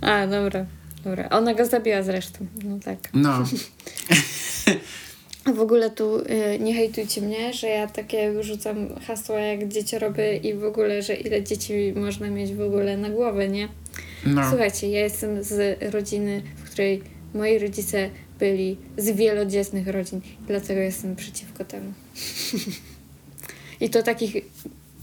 A 0.00 0.26
dobra. 0.26 0.66
Dobra. 1.04 1.28
Ona 1.28 1.54
go 1.54 1.66
zabiła 1.66 2.02
zresztą. 2.02 2.46
No 2.64 2.78
tak. 2.84 2.98
No, 3.14 3.44
A 5.44 5.52
w 5.58 5.60
ogóle 5.60 5.90
tu 5.90 6.18
y, 6.18 6.58
nie 6.60 6.74
hejtujcie 6.74 7.20
mnie, 7.20 7.52
że 7.54 7.66
ja 7.66 7.86
takie 7.86 8.32
wyrzucam 8.32 8.88
hasła 9.06 9.40
jak 9.40 9.68
dziecioroby 9.68 10.40
i 10.42 10.54
w 10.54 10.64
ogóle, 10.64 11.02
że 11.02 11.14
ile 11.14 11.42
dzieci 11.42 11.92
można 11.96 12.30
mieć 12.30 12.54
w 12.54 12.60
ogóle 12.60 12.96
na 12.96 13.10
głowę, 13.10 13.48
nie? 13.48 13.68
no. 14.26 14.48
Słuchajcie, 14.48 14.90
ja 14.90 15.00
jestem 15.00 15.44
z 15.44 15.82
rodziny, 15.94 16.42
w 16.56 16.70
której 16.70 17.02
moi 17.34 17.58
rodzice 17.58 18.10
byli 18.38 18.76
z 18.98 19.10
wielodzietnych 19.10 19.88
rodzin, 19.88 20.20
dlatego 20.46 20.80
jestem 20.80 21.16
przeciwko 21.16 21.64
temu. 21.64 21.92
I 23.80 23.90
to 23.90 24.02
takich 24.02 24.36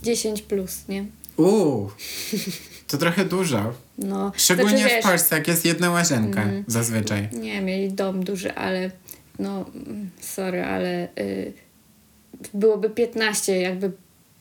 10 0.03 0.41
plus, 0.41 0.87
nie? 0.89 1.05
Uuu, 1.37 1.91
to 2.87 2.97
trochę 2.97 3.25
dużo. 3.25 3.73
No, 3.97 4.31
Szczególnie 4.37 4.77
znaczy, 4.77 4.89
w 4.93 4.95
wiesz, 4.95 5.03
Polsce, 5.05 5.35
jak 5.35 5.47
jest 5.47 5.65
jedna 5.65 5.91
łazienka 5.91 6.41
Mhm. 6.41 6.63
zazwyczaj. 6.67 7.29
Nie, 7.33 7.61
mieli 7.61 7.91
dom 7.93 8.23
duży, 8.23 8.53
ale 8.55 8.91
no, 9.39 9.65
mm, 9.75 10.09
sorry, 10.21 10.63
ale 10.63 11.07
y, 11.19 11.53
byłoby 12.53 12.89
15, 12.89 13.59
jakby 13.61 13.91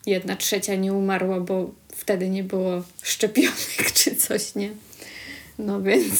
jedna 0.05 0.35
trzecia 0.35 0.75
nie 0.75 0.93
umarła, 0.93 1.39
bo 1.39 1.71
wtedy 1.95 2.29
nie 2.29 2.43
było 2.43 2.83
szczepionek 3.03 3.91
czy 3.93 4.15
coś, 4.15 4.55
nie? 4.55 4.69
No 5.59 5.81
więc 5.81 6.11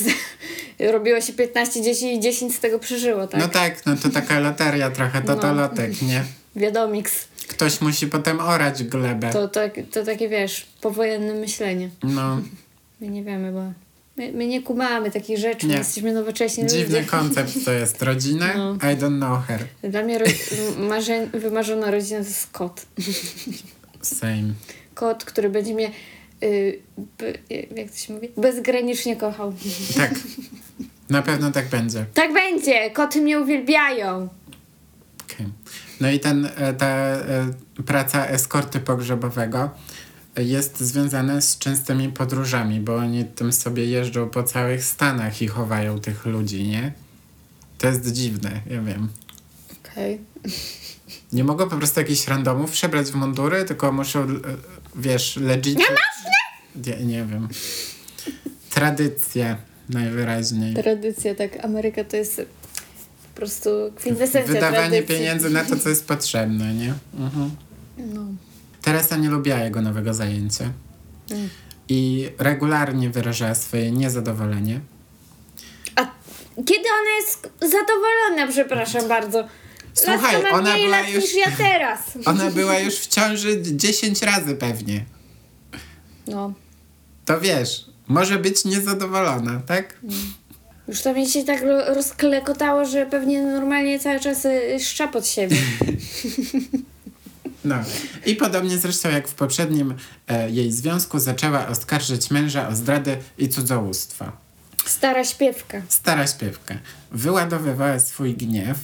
robiło 0.93 1.21
się 1.21 1.33
15 1.33 1.81
dzieci 1.81 2.13
i 2.13 2.19
10 2.19 2.55
z 2.55 2.59
tego 2.59 2.79
przeżyło, 2.79 3.27
tak? 3.27 3.41
No 3.41 3.47
tak, 3.47 3.85
no 3.85 3.95
to 3.95 4.09
taka 4.09 4.39
loteria 4.39 4.91
trochę, 4.91 5.21
to 5.21 5.35
to 5.35 5.47
No. 5.47 5.61
lotek, 5.61 6.01
nie? 6.01 6.23
Wiadomiks. 6.55 7.27
Ktoś 7.47 7.81
musi 7.81 8.07
potem 8.07 8.39
orać 8.39 8.83
glebę. 8.83 9.29
To, 9.33 9.47
to, 9.47 9.59
to 9.91 10.05
takie, 10.05 10.29
wiesz, 10.29 10.65
powojenne 10.81 11.33
myślenie. 11.33 11.89
No, 12.03 12.41
My 13.01 13.07
nie 13.09 13.23
wiemy, 13.23 13.51
bo 13.51 13.61
my, 14.17 14.31
my 14.31 14.47
nie 14.47 14.61
kumamy 14.61 15.11
takich 15.11 15.37
rzeczy, 15.37 15.67
Nie. 15.67 15.73
my 15.73 15.79
jesteśmy 15.79 16.13
nowocześni 16.13 16.65
dziwny 16.67 16.97
ludzie. 16.99 17.09
koncept 17.09 17.65
to 17.65 17.71
jest. 17.71 18.01
Rodzina? 18.01 18.53
No. 18.57 18.73
I 18.75 18.77
don't 18.97 19.17
know 19.17 19.45
her. 19.47 19.65
Dla 19.83 20.01
mnie 20.03 20.19
ro- 20.19 20.25
marzeń, 20.89 21.29
wymarzona 21.33 21.91
rodzina 21.91 22.19
to 22.19 22.25
jest 22.25 22.47
kot. 22.51 22.85
Same. 24.01 24.53
Kot, 24.93 25.23
który 25.25 25.49
będzie 25.49 25.73
mnie, 25.73 25.91
y, 26.43 26.79
jak 27.75 27.91
to 27.91 27.97
się 27.97 28.13
mówi, 28.13 28.29
bezgranicznie 28.37 29.15
kochał. 29.15 29.53
Tak. 29.97 30.11
Na 31.09 31.21
pewno 31.21 31.51
tak 31.51 31.67
będzie. 31.69 32.05
Tak 32.13 32.33
będzie! 32.33 32.91
Koty 32.91 33.21
mnie 33.21 33.39
uwielbiają! 33.39 34.29
Okej. 35.25 35.45
No 36.01 36.09
i 36.11 36.19
ten, 36.19 36.49
e, 36.55 36.73
ta 36.73 36.87
e, 36.87 37.53
praca 37.85 38.27
eskorty 38.27 38.79
pogrzebowego 38.79 39.69
jest 40.37 40.79
związana 40.79 41.41
z 41.41 41.57
częstymi 41.57 42.09
podróżami, 42.09 42.79
bo 42.79 42.95
oni 42.95 43.25
tym 43.25 43.53
sobie 43.53 43.85
jeżdżą 43.85 44.29
po 44.29 44.43
całych 44.43 44.83
Stanach 44.83 45.41
i 45.41 45.47
chowają 45.47 45.99
tych 45.99 46.25
ludzi, 46.25 46.63
nie? 46.63 46.91
To 47.77 47.87
jest 47.87 48.11
dziwne, 48.11 48.61
ja 48.69 48.81
wiem. 48.81 49.09
Okej. 49.83 50.21
Nie 51.33 51.43
mogą 51.43 51.69
po 51.69 51.77
prostu 51.77 51.99
jakichś 51.99 52.27
randomów 52.27 52.71
przebrać 52.71 53.07
w 53.07 53.15
mundury, 53.15 53.65
tylko 53.65 53.91
muszą, 53.91 54.23
e, 54.23 54.27
wiesz, 54.95 55.35
legit... 55.35 55.79
Nie 55.79 55.85
Nie, 56.85 57.05
nie 57.05 57.25
wiem. 57.25 57.47
Tradycja 58.69 59.57
najwyraźniej. 59.89 60.73
Tradycja, 60.73 61.35
tak. 61.35 61.65
Ameryka 61.65 62.03
to 62.03 62.17
jest 62.17 62.41
po 63.35 63.39
prostu 63.39 63.69
kwintesencja 63.95 64.53
Wydawanie 64.53 64.77
tradycji. 64.89 65.15
pieniędzy 65.15 65.49
na 65.49 65.65
to, 65.65 65.75
co 65.79 65.89
jest 65.89 66.07
potrzebne, 66.07 66.73
nie? 66.73 66.93
Mhm. 67.19 67.51
No. 67.97 68.21
Teresa 68.81 69.17
nie 69.17 69.29
lubiła 69.29 69.57
jego 69.59 69.81
nowego 69.81 70.13
zajęcia 70.13 70.71
Mm. 71.31 71.49
i 71.89 72.29
regularnie 72.37 73.09
wyrażała 73.09 73.55
swoje 73.55 73.91
niezadowolenie. 73.91 74.79
A 75.95 76.01
kiedy 76.65 76.79
ona 77.01 77.15
jest 77.21 77.49
zadowolona, 77.61 78.51
przepraszam 78.51 79.07
bardzo? 79.07 79.47
Słuchaj, 79.93 80.33
Laska 80.33 80.49
ona 80.51 80.73
była 80.75 80.87
lat 80.87 81.09
już- 81.09 81.23
niż 81.23 81.33
ja 81.35 81.51
teraz. 81.57 81.99
Ona 82.25 82.51
była 82.51 82.79
już 82.79 82.95
w 82.95 83.07
ciąży 83.07 83.61
10 83.61 84.21
razy 84.21 84.55
pewnie. 84.55 85.05
No. 86.27 86.53
To 87.25 87.39
wiesz, 87.41 87.85
może 88.07 88.39
być 88.39 88.65
niezadowolona, 88.65 89.61
tak? 89.67 89.99
Już 90.87 91.01
to 91.01 91.13
mi 91.13 91.29
się 91.29 91.43
tak 91.43 91.61
ro- 91.61 91.93
rozklekotało, 91.93 92.85
że 92.85 93.05
pewnie 93.05 93.41
normalnie 93.43 93.99
cały 93.99 94.19
czas 94.19 94.45
y, 94.45 94.79
szcza 94.79 95.07
pod 95.07 95.27
siebie. 95.27 95.57
No. 97.65 97.75
I 98.25 98.35
podobnie 98.35 98.77
zresztą 98.77 99.09
jak 99.09 99.27
w 99.27 99.33
poprzednim 99.33 99.95
e, 100.27 100.49
jej 100.51 100.71
związku 100.71 101.19
zaczęła 101.19 101.67
oskarżyć 101.67 102.31
męża 102.31 102.67
o 102.67 102.75
zdradę 102.75 103.17
i 103.37 103.49
cudzołóstwo. 103.49 104.31
Stara 104.85 105.23
śpiewka. 105.23 105.81
Stara 105.89 106.27
śpiewka 106.27 106.75
wyładowywała 107.11 107.99
swój 107.99 108.33
gniew 108.33 108.77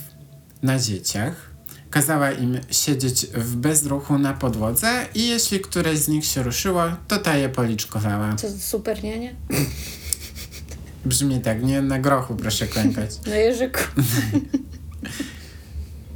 na 0.63 0.79
dzieciach, 0.79 1.51
kazała 1.89 2.31
im 2.31 2.59
siedzieć 2.71 3.25
w 3.25 3.55
bezruchu 3.55 4.17
na 4.17 4.33
podłodze 4.33 5.05
i 5.15 5.27
jeśli 5.27 5.59
któreś 5.59 5.99
z 5.99 6.07
nich 6.07 6.25
się 6.25 6.43
ruszyło, 6.43 6.83
to 7.07 7.17
ta 7.17 7.35
je 7.37 7.49
policzkowała. 7.49 8.35
Co, 8.35 8.47
super, 8.59 9.03
nie, 9.03 9.19
nie? 9.19 9.35
Brzmi 11.05 11.41
tak, 11.41 11.63
nie 11.63 11.81
na 11.81 11.99
grochu 11.99 12.35
proszę 12.35 12.67
klękać. 12.67 13.09
No 13.27 13.35
Jerzyku. 13.35 13.79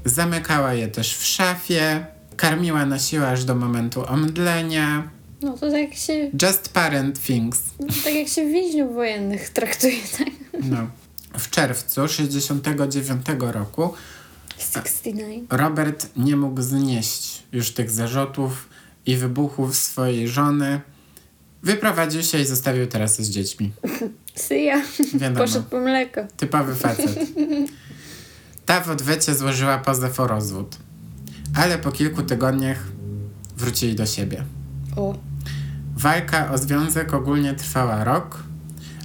Zamykała 0.05 0.73
je 0.73 0.87
też 0.87 1.17
w 1.17 1.25
szafie, 1.25 2.05
karmiła 2.37 2.85
na 2.85 2.99
siłę 2.99 3.27
aż 3.31 3.43
do 3.45 3.55
momentu 3.55 4.07
omdlenia. 4.09 5.09
No 5.41 5.53
to 5.53 5.71
tak 5.71 5.81
jak 5.81 5.93
się, 5.95 6.29
Just 6.41 6.69
parent 6.69 7.21
things. 7.21 7.61
no, 7.79 7.87
tak 8.03 8.13
jak 8.15 8.27
się 8.27 8.45
więźniów 8.45 8.93
wojennych 8.93 9.49
traktuje, 9.49 9.97
tak? 10.17 10.27
No. 10.63 10.77
W 11.37 11.49
czerwcu 11.49 12.07
69 12.07 13.25
roku 13.39 13.93
69. 14.57 15.43
Robert 15.49 16.09
nie 16.17 16.35
mógł 16.35 16.61
znieść 16.61 17.43
już 17.51 17.71
tych 17.71 17.91
zarzutów 17.91 18.69
i 19.05 19.15
wybuchów 19.15 19.75
swojej 19.75 20.27
żony. 20.27 20.81
Wyprowadził 21.63 22.23
się 22.23 22.39
i 22.39 22.45
zostawił 22.45 22.87
Teresę 22.87 23.23
z 23.23 23.29
dziećmi. 23.29 23.71
Syja. 24.35 24.81
Wiadomo, 25.13 25.45
Poszedł 25.45 25.65
po 25.69 25.79
mleko. 25.79 26.21
typowy 26.37 26.75
facet. 26.75 27.19
Ta 28.65 28.81
w 28.81 28.89
odwecie 28.89 29.35
złożyła 29.35 29.77
pozew 29.77 30.19
o 30.19 30.27
rozwód. 30.27 30.77
Ale 31.55 31.77
po 31.77 31.91
kilku 31.91 32.23
tygodniach 32.23 32.79
wrócili 33.57 33.95
do 33.95 34.05
siebie. 34.05 34.43
O. 34.95 35.15
Walka 35.97 36.51
o 36.51 36.57
związek 36.57 37.13
ogólnie 37.13 37.53
trwała 37.53 38.03
rok, 38.03 38.43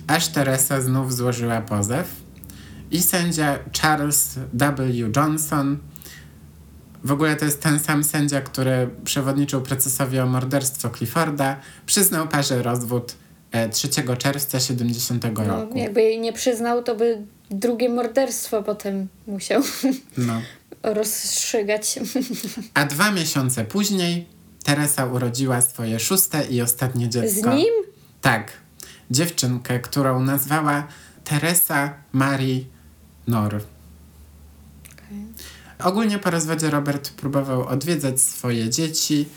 aż 0.07 0.29
Teresa 0.29 0.81
znów 0.81 1.15
złożyła 1.15 1.61
pozew 1.61 2.07
i 2.91 3.03
sędzia 3.03 3.59
Charles 3.83 4.39
W. 4.53 4.73
Johnson, 5.17 5.79
w 7.05 7.13
ogóle 7.13 7.37
to 7.37 7.45
jest 7.45 7.63
ten 7.63 7.79
sam 7.81 8.05
sędzia, 8.05 8.41
który 8.41 8.89
przewodniczył 9.05 9.63
procesowi 9.63 10.19
o 10.19 10.27
morderstwo 10.27 10.91
Clifforda, 10.91 11.57
przyznał 11.87 12.29
parze 12.29 12.63
rozwód 12.63 13.15
e, 13.53 13.69
3 13.69 13.89
czerwca 14.19 14.61
70 14.61 15.25
No, 15.37 15.45
roku. 15.45 15.79
jakby 15.79 16.03
jej 16.03 16.21
nie 16.21 16.33
przyznał, 16.33 16.83
to 16.83 16.95
by 16.95 17.23
drugie 17.51 17.89
morderstwo 17.89 18.63
potem 18.63 19.09
musiał 19.27 19.63
No. 20.19 20.43
rozstrzygać. 20.83 21.99
A 22.75 22.85
dwa 22.85 23.11
miesiące 23.11 23.65
później 23.65 24.27
Teresa 24.65 25.07
urodziła 25.07 25.61
swoje 25.61 26.01
szóste 26.01 26.45
i 26.45 26.63
ostatnie 26.63 27.07
Z 27.07 27.11
dziecko. 27.11 27.55
nim? 27.55 27.75
Tak. 28.21 28.53
Dziewczynkę, 29.11 29.81
którą 29.81 30.21
nazwała 30.21 30.87
Teresa 31.25 31.95
Marie 32.13 32.61
Nor. 33.27 33.61
Ogólnie 35.83 36.19
po 36.19 36.31
rozwodzie 36.31 36.71
Robert 36.71 37.11
próbował 37.11 37.67
odwiedzać 37.67 38.21
swoje 38.21 38.71
dzieci, 38.71 39.29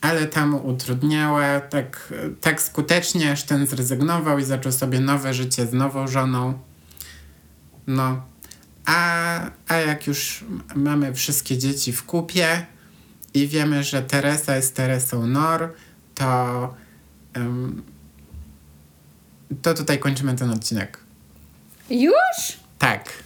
ale 0.00 0.26
ta 0.26 0.46
mu 0.46 0.66
utrudniała 0.66 1.60
tak, 1.60 2.12
tak 2.40 2.62
skutecznie, 2.62 3.32
aż 3.32 3.42
ten 3.42 3.66
zrezygnował 3.66 4.38
i 4.38 4.44
zaczął 4.44 4.72
sobie 4.72 5.00
nowe 5.00 5.34
życie 5.34 5.66
z 5.66 5.72
nową 5.72 6.08
żoną. 6.08 6.58
No. 7.86 8.22
A, 8.86 9.40
a 9.68 9.76
jak 9.76 10.06
już 10.06 10.44
mamy 10.74 11.14
wszystkie 11.14 11.58
dzieci 11.58 11.92
w 11.92 12.04
kupie 12.04 12.66
i 13.34 13.48
wiemy, 13.48 13.84
że 13.84 14.02
Teresa 14.02 14.56
jest 14.56 14.76
Teresą 14.76 15.26
Nor, 15.26 15.72
to, 16.14 16.74
em, 17.34 17.82
to 19.62 19.74
tutaj 19.74 19.98
kończymy 19.98 20.34
ten 20.34 20.50
odcinek. 20.50 21.00
Już? 21.90 22.58
Tak. 22.78 23.23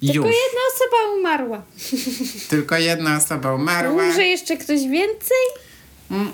Tylko 0.00 0.14
Już. 0.26 0.36
jedna 0.36 0.60
osoba 0.74 1.18
umarła. 1.18 1.62
Tylko 2.48 2.78
jedna 2.78 3.16
osoba 3.16 3.54
umarła. 3.54 4.06
Może 4.06 4.24
jeszcze 4.26 4.56
ktoś 4.56 4.80
więcej? 4.80 5.36
Mm. 6.10 6.32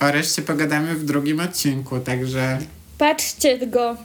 O 0.00 0.10
reszcie 0.10 0.42
pogadamy 0.42 0.94
w 0.94 1.04
drugim 1.04 1.40
odcinku, 1.40 2.00
także 2.00 2.58
Patrzcie 2.98 3.66
go. 3.66 3.96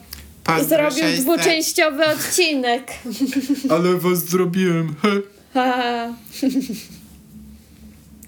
pozdro 0.43 0.67
Zrobił 0.91 1.03
600. 1.03 1.21
dwuczęściowy 1.21 2.05
odcinek. 2.05 2.91
Ale 3.69 3.97
was 3.97 4.25
zrobiłem. 4.25 4.95
he. 5.01 5.09
Ha. 5.53 6.13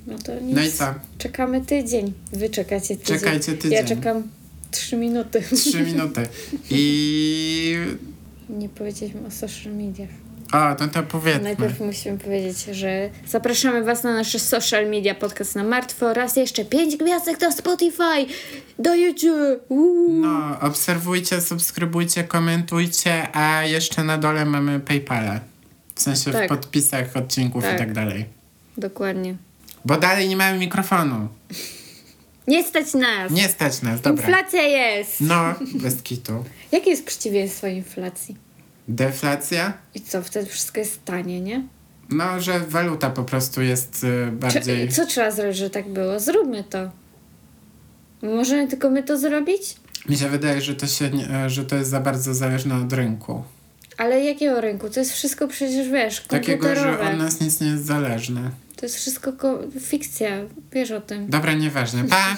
No 0.07 0.17
to 0.25 0.39
nic. 0.39 0.55
No 0.55 0.63
i 0.63 0.71
co? 0.71 0.85
Czekamy 1.17 1.61
tydzień. 1.65 2.13
Wy 2.33 2.49
czekacie 2.49 2.97
tydzień. 2.97 3.19
Czekajcie 3.19 3.53
tydzień. 3.53 3.71
Ja 3.71 3.83
czekam 3.83 4.23
trzy 4.71 4.95
minuty. 4.97 5.43
Trzy 5.55 5.81
minuty. 5.81 6.27
I... 6.69 7.75
Nie 8.49 8.69
powiedzieliśmy 8.69 9.27
o 9.27 9.31
social 9.31 9.73
mediach. 9.73 10.09
O, 10.51 10.69
no 10.79 10.87
to 10.87 11.03
powiedzmy. 11.03 11.43
Najpierw 11.43 11.79
musimy 11.79 12.17
powiedzieć, 12.17 12.63
że 12.63 13.09
zapraszamy 13.27 13.83
Was 13.83 14.03
na 14.03 14.13
nasze 14.13 14.39
social 14.39 14.89
media, 14.89 15.15
podcast 15.15 15.55
na 15.55 15.63
martwo 15.63 16.05
oraz 16.05 16.35
jeszcze 16.35 16.65
pięć 16.65 16.95
gwiazdek 16.97 17.39
do 17.39 17.51
Spotify, 17.51 18.25
do 18.79 18.95
YouTube. 18.95 19.65
Uuu. 19.69 20.13
No, 20.21 20.59
obserwujcie, 20.61 21.41
subskrybujcie, 21.41 22.23
komentujcie, 22.23 23.35
a 23.35 23.63
jeszcze 23.63 24.03
na 24.03 24.17
dole 24.17 24.45
mamy 24.45 24.79
Paypala. 24.79 25.39
W 25.95 26.01
sensie 26.01 26.31
Tak. 26.31 26.45
w 26.45 26.49
podpisach 26.49 27.17
odcinków 27.17 27.63
Tak. 27.63 27.75
i 27.75 27.77
tak 27.77 27.93
dalej. 27.93 28.25
Dokładnie. 28.77 29.35
Bo 29.85 29.97
dalej 29.97 30.29
nie 30.29 30.35
mamy 30.37 30.57
mikrofonu. 30.59 31.27
Nie 32.47 32.63
stać 32.63 32.93
nas. 32.93 33.31
Nie 33.31 33.49
stać 33.49 33.81
nas, 33.81 34.01
dobra. 34.01 34.25
Inflacja 34.27 34.61
jest. 34.61 35.21
No, 35.21 35.53
bez 35.73 36.01
kitu. 36.03 36.43
Jakie 36.71 36.89
jest 36.89 37.05
przeciwieństwo 37.05 37.67
inflacji? 37.67 38.48
Deflacja? 38.89 39.73
I 39.95 40.01
co, 40.01 40.23
wtedy 40.23 40.45
wszystko 40.49 40.79
jest 40.79 41.05
tanie, 41.05 41.41
nie? 41.41 41.63
No, 42.09 42.41
że 42.41 42.59
waluta 42.59 43.09
po 43.09 43.23
prostu 43.23 43.61
jest 43.61 43.95
y, 43.95 44.07
Czy, 44.25 44.31
bardziej... 44.31 44.89
co 44.91 45.05
trzeba 45.05 45.31
zrobić, 45.31 45.57
że 45.57 45.69
tak 45.69 45.89
było? 45.89 46.19
Zróbmy 46.19 46.63
to. 46.63 46.91
Możemy 48.21 48.67
tylko 48.67 48.89
my 48.89 49.03
to 49.03 49.17
zrobić? 49.17 49.75
Mi 50.09 50.17
się 50.17 50.29
wydaje, 50.29 50.61
że 50.61 50.75
to, 50.75 50.87
się 50.87 51.09
nie, 51.09 51.29
e, 51.29 51.49
że 51.49 51.65
to 51.65 51.75
jest 51.75 51.89
za 51.89 51.99
bardzo 51.99 52.33
zależne 52.33 52.75
od 52.75 52.93
rynku. 52.93 53.43
Ale 53.97 54.23
jakiego 54.23 54.61
rynku? 54.61 54.89
To 54.89 54.99
jest 54.99 55.11
wszystko 55.13 55.47
przecież, 55.47 55.89
wiesz, 55.89 56.21
Takiego, 56.27 56.67
że 56.69 56.75
komputerowe. 56.75 57.11
od 57.13 57.17
nas 57.19 57.41
nic 57.41 57.61
nie 57.61 57.67
jest 57.67 57.85
zależne. 57.85 58.51
To 58.75 58.85
jest 58.85 58.95
wszystko 58.95 59.33
ko- 59.33 59.59
fikcja. 59.81 60.29
Wiesz 60.71 60.91
o 60.91 61.01
tym. 61.01 61.29
Dobra, 61.29 61.53
nieważne. 61.53 62.03
Pa! 62.03 62.37